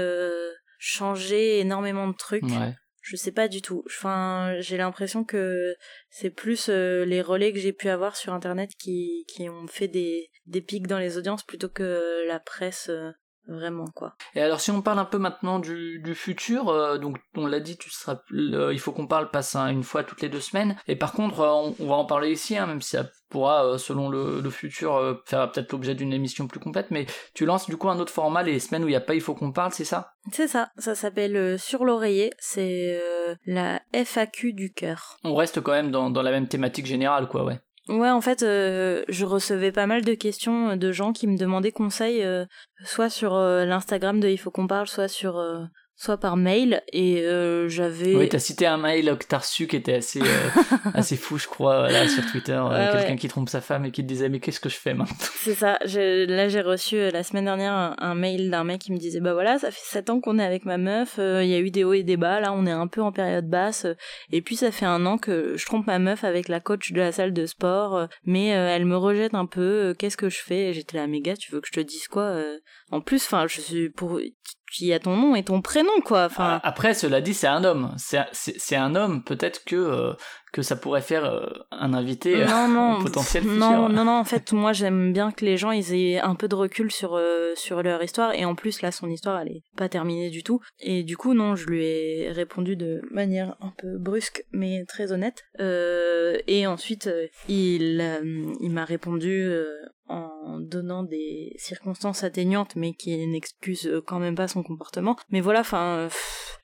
[0.79, 2.43] changé énormément de trucs.
[2.43, 2.75] Ouais.
[3.07, 3.85] Je sais pas du tout.
[3.85, 5.73] Enfin, j'ai l'impression que
[6.09, 10.29] c'est plus euh, les relais que j'ai pu avoir sur internet qui, ont fait des,
[10.45, 13.11] des pics dans les audiences plutôt que la presse euh,
[13.47, 14.15] vraiment quoi.
[14.35, 17.59] Et alors, si on parle un peu maintenant du, du futur, euh, donc on l'a
[17.59, 20.39] dit, tu seras, le- il faut qu'on parle passe hein, une fois toutes les deux
[20.41, 20.75] semaines.
[20.87, 23.65] Et par contre, euh, on, on va en parler ici, hein, même si ça pourra,
[23.65, 26.91] euh, selon le, le futur, euh, faire peut-être l'objet d'une émission plus complète.
[26.91, 29.15] Mais tu lances du coup un autre format les semaines où il n'y a pas,
[29.15, 30.13] il faut qu'on parle, c'est ça?
[30.31, 35.17] C'est ça, ça s'appelle euh, Sur l'oreiller, c'est euh, la FAQ du cœur.
[35.23, 37.59] On reste quand même dans, dans la même thématique générale, quoi, ouais.
[37.89, 41.71] Ouais, en fait, euh, je recevais pas mal de questions de gens qui me demandaient
[41.71, 42.45] conseil, euh,
[42.83, 45.63] soit sur euh, l'Instagram de Il faut qu'on parle, soit sur euh,
[45.99, 49.75] soit par mail et euh, j'avais Oui, t'as cité un mail que t'as reçu qui
[49.75, 50.25] était assez, euh,
[50.93, 52.51] assez fou, je crois, là, sur Twitter.
[52.53, 53.15] euh, Quelqu'un ouais.
[53.17, 55.17] qui trompe sa femme et qui te disait Mais qu'est-ce que je fais maintenant?
[55.39, 55.79] C'est ça.
[55.85, 59.19] Je- là, j'ai reçu la semaine dernière un, un mail d'un mec qui me disait
[59.19, 61.15] bah voilà, ça fait sept ans qu'on est avec ma meuf.
[61.17, 62.39] Il y a eu des hauts et des bas.
[62.39, 63.87] Là, on est un peu en période basse.
[64.31, 66.99] et puis ça fait un an que je trompe ma meuf avec la coach de
[66.99, 69.95] la salle de sport, mais elle me rejette un peu.
[69.97, 70.73] Qu'est-ce que je fais?
[70.73, 72.39] J'étais là, gars, tu veux que je te dise quoi
[72.91, 74.19] En plus, enfin, je suis pour.
[74.79, 76.25] Y a ton nom et ton prénom, quoi.
[76.25, 77.93] Enfin, Après, cela dit, c'est un homme.
[77.97, 80.13] C'est un- C'est c'est un homme, peut-être que, euh,
[80.53, 83.57] que ça pourrait faire euh, un invité euh, non, non, potentiel futur.
[83.57, 84.19] non, non, non.
[84.19, 87.15] En fait, moi, j'aime bien que les gens ils aient un peu de recul sur
[87.15, 88.33] euh, sur leur histoire.
[88.33, 90.61] Et en plus, là, son histoire, elle est pas terminée du tout.
[90.79, 95.11] Et du coup, non, je lui ai répondu de manière un peu brusque, mais très
[95.11, 95.43] honnête.
[95.59, 97.09] Euh, et ensuite,
[97.49, 99.49] il euh, il m'a répondu.
[100.09, 105.59] en donnant des circonstances atteignantes mais qui n'excusent quand même pas son comportement mais voilà
[105.59, 106.07] enfin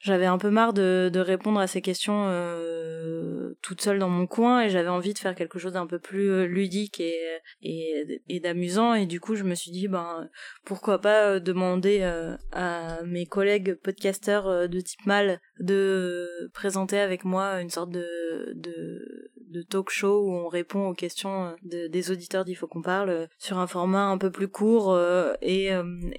[0.04, 4.28] j'avais un peu marre de, de répondre à ces questions euh, toute seule dans mon
[4.28, 8.21] coin et j'avais envie de faire quelque chose d'un peu plus euh, ludique et, et,
[8.30, 8.93] et d'amusant.
[8.93, 10.30] Et du coup je me suis dit ben
[10.63, 16.99] pourquoi pas euh, demander euh, à mes collègues podcasteurs euh, de type mal de présenter
[16.99, 21.52] avec moi une sorte de, de, de talk show où on répond aux questions euh,
[21.64, 24.91] de- des auditeurs d'Il faut qu'on parle euh, sur un format un peu plus court
[24.94, 25.70] euh, et,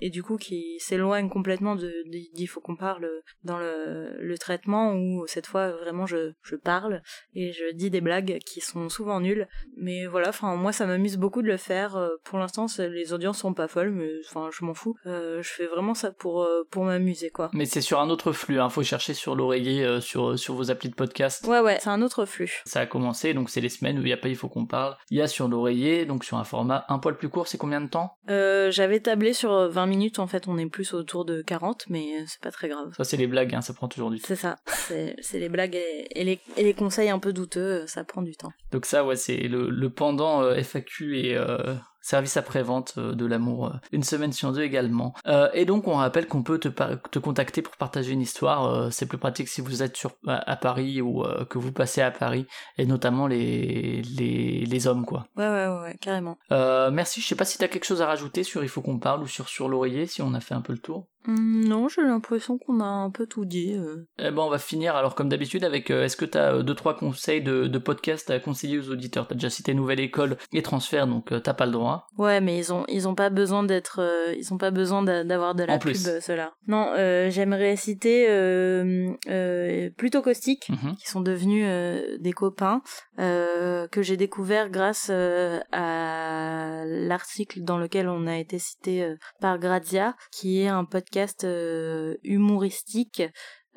[0.01, 1.93] et du coup qui s'éloigne complètement de
[2.35, 3.09] d'Il faut qu'on parle
[3.43, 7.03] dans le, le traitement où cette fois vraiment je, je parle
[7.35, 11.17] et je dis des blagues qui sont souvent nulles mais voilà enfin moi ça m'amuse
[11.17, 14.75] beaucoup de le faire pour l'instant les audiences sont pas folles mais enfin je m'en
[14.75, 18.33] fous Euh, je fais vraiment ça pour pour m'amuser quoi Mais c'est sur un autre
[18.33, 18.59] flux.
[18.61, 18.69] Hein.
[18.69, 21.47] Faut chercher sur l'oreiller, euh, sur, sur vos applis de podcast.
[21.47, 24.07] ouais ouais c'est un autre flux Ça a commencé, donc c'est les semaines où il
[24.07, 24.97] n'y a pas Il faut qu'on parle.
[25.11, 27.81] Il y a sur l'oreiller, donc sur un format un poil plus court, c'est combien
[27.81, 28.17] de temps?
[28.31, 31.85] Euh, j'avais tablé sur euh, 20 minutes, en fait on est plus autour de 40,
[31.89, 32.93] mais euh, c'est pas très grave.
[32.97, 34.27] Ça, c'est les blagues, hein, ça prend toujours du temps.
[34.27, 37.87] C'est ça, c'est les blagues et, et les, et les conseils un peu douteux, euh,
[37.87, 38.53] ça prend du temps.
[38.73, 43.25] Donc ça, ouais, c'est le, le pendant euh, FAQ et euh, service après-vente euh, de
[43.25, 45.15] l'amour, euh, une semaine sur deux également.
[45.27, 48.67] Euh, et donc, on rappelle qu'on peut te, te contacter pour partager une histoire.
[48.67, 51.73] euh, c'est plus pratique si vous êtes sur, à, à Paris ou euh, que vous
[51.73, 52.47] passez à Paris,
[52.77, 55.27] et notamment les, les, les hommes, quoi.
[55.37, 56.37] Ouais, ouais, ouais, ouais, carrément.
[56.51, 59.23] Merci, je sais pas si t'as quelque chose à rajouter sur Il faut qu'on parle
[59.23, 61.07] ou sur Sur l'oreiller, si on a fait un peu le tour.
[61.27, 63.75] Hum, non, j'ai l'impression qu'on a un peu tout dit.
[63.75, 64.07] euh.
[64.19, 66.75] Eh ben, on va finir alors comme d'habitude avec euh, est-ce que t'as euh, deux
[66.75, 69.27] trois conseils de, de podcast à conseiller aux auditeurs?
[69.27, 72.07] T'as déjà cité Nouvelle École et Transfert, donc euh, t'as pas le droit.
[72.19, 75.25] Ouais, mais ils ont ils ont pas besoin d'être euh, ils ont pas besoin d'a-
[75.25, 76.03] d'avoir de la En plus.
[76.05, 76.53] pub ceux-là.
[76.67, 80.69] Non, euh, j'aimerais citer euh, euh, plutôt caustique.
[80.69, 80.97] Mhm.
[80.97, 82.83] qui sont devenus euh, des copains
[83.19, 89.15] euh, que j'ai découvert grâce euh, à l'article dans lequel on a été cité euh,
[89.41, 91.14] par Grazia, qui est un podcast
[91.45, 93.23] euh, humoristique,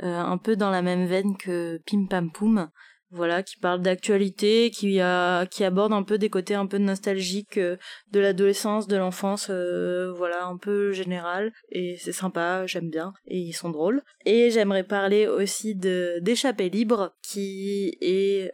[0.03, 2.69] euh, un peu dans la même veine que Pim Pam Poum.
[3.09, 7.77] Voilà, qui parle d'actualité, qui aborde un peu des côtés un peu nostalgiques euh,
[8.11, 11.53] de l'adolescence, de l'enfance, voilà, un peu général.
[11.71, 13.13] Et c'est sympa, j'aime bien.
[13.25, 14.03] Et ils sont drôles.
[14.25, 18.51] Et j'aimerais parler aussi de d'échappée libre, qui est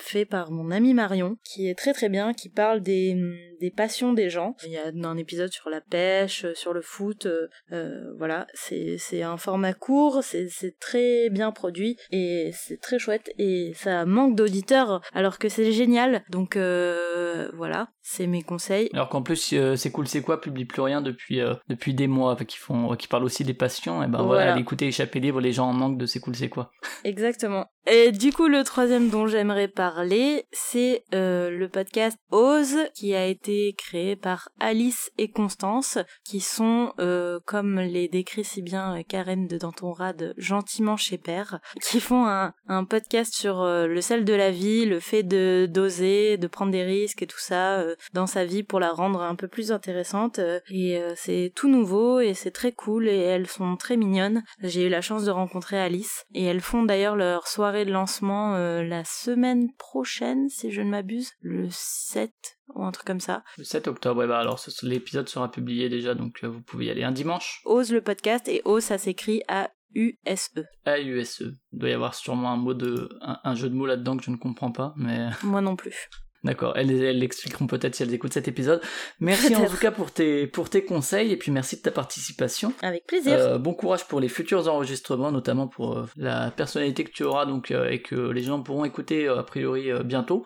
[0.00, 3.16] fait par mon ami Marion, qui est très très bien, qui parle des,
[3.64, 4.56] des passions des gens.
[4.66, 8.46] Il y a un épisode sur la pêche, sur le foot, euh, euh, voilà.
[8.52, 13.72] C'est c'est un format court, c'est c'est très bien produit et c'est très chouette et
[13.74, 16.24] ça manque d'auditeurs alors que c'est génial.
[16.28, 18.90] Donc euh, voilà, c'est mes conseils.
[18.92, 20.42] Alors qu'en plus, euh, c'est cool, c'est quoi?
[20.42, 24.02] Publie plus rien depuis euh, depuis des mois, qui font, qui parlent aussi des passions.
[24.02, 24.84] Et ben voilà, Voilà.
[24.84, 26.70] Échappée libre, les gens en manque de c'est cool, c'est quoi.
[27.04, 27.66] Exactement.
[27.86, 33.26] Et du coup, le troisième dont j'aimerais parler, c'est euh, le podcast Ose, qui a
[33.26, 39.02] été créé par Alice et Constance, qui sont, euh, comme les décrit si bien euh,
[39.06, 42.52] Karen de Danton Rad, gentiment chez Père, qui font un,
[42.84, 46.82] podcast sur euh, le sel de la vie, le fait de d'oser, de prendre des
[46.82, 50.40] risques et tout ça dans sa vie pour la rendre un peu plus intéressante.
[50.70, 54.42] et c'est tout nouveau et c'est très cool et elles sont très mignonnes.
[54.62, 58.56] J'ai eu la chance de rencontrer Alice et elles font d'ailleurs leur soirée de lancement
[58.56, 62.32] la semaine prochaine, si je ne m'abuse, le 7
[62.74, 63.44] ou un truc comme ça.
[63.58, 66.90] Le 7 octobre, et bah alors l'épisode sera publié déjà, donc euh, vous pouvez y
[66.90, 67.60] aller un dimanche.
[67.64, 70.64] Ose le podcast et Ose ça s'écrit A U S E.
[70.86, 71.54] AUSE.
[71.72, 74.24] Il doit y avoir sûrement un mot de, un, un jeu de mots là-dedans que
[74.24, 76.08] je ne comprends pas, mais Moi non plus.
[76.44, 78.82] D'accord, elles, elles l'expliqueront peut-être si elles écoutent cet épisode.
[79.18, 82.74] Merci en tout cas pour tes, pour tes conseils et puis merci de ta participation.
[82.82, 83.32] Avec plaisir.
[83.32, 87.46] Euh, bon courage pour les futurs enregistrements, notamment pour euh, la personnalité que tu auras
[87.46, 90.44] donc euh, et que les gens pourront écouter a priori bientôt.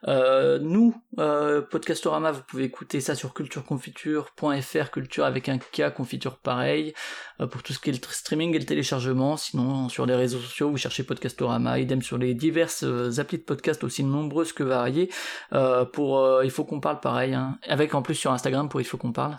[0.61, 6.93] Nous, Podcastorama, vous pouvez écouter ça sur cultureconfiture.fr, culture avec un K, confiture pareil,
[7.51, 9.37] pour tout ce qui est le tr- streaming et le téléchargement.
[9.37, 12.85] Sinon, sur les réseaux sociaux, vous cherchez Podcastorama, idem sur les diverses
[13.19, 15.11] applis de podcast aussi nombreuses que variées.
[15.93, 17.59] Pour euh, Il faut qu'on parle pareil, hein.
[17.67, 19.39] avec en plus sur Instagram pour Il faut qu'on parle.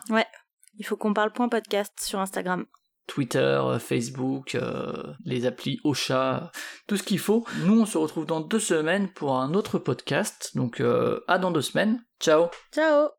[0.77, 2.65] Il faut qu'on parle point podcast sur Instagram.
[3.09, 6.51] Twitter, euh, Facebook, euh, les applis Ocha,
[6.87, 7.43] tout ce qu'il faut.
[7.65, 10.51] Nous, on se retrouve dans deux semaines pour un autre podcast.
[10.55, 12.01] Donc, euh, à dans deux semaines.
[12.21, 13.09] Ciao Ciao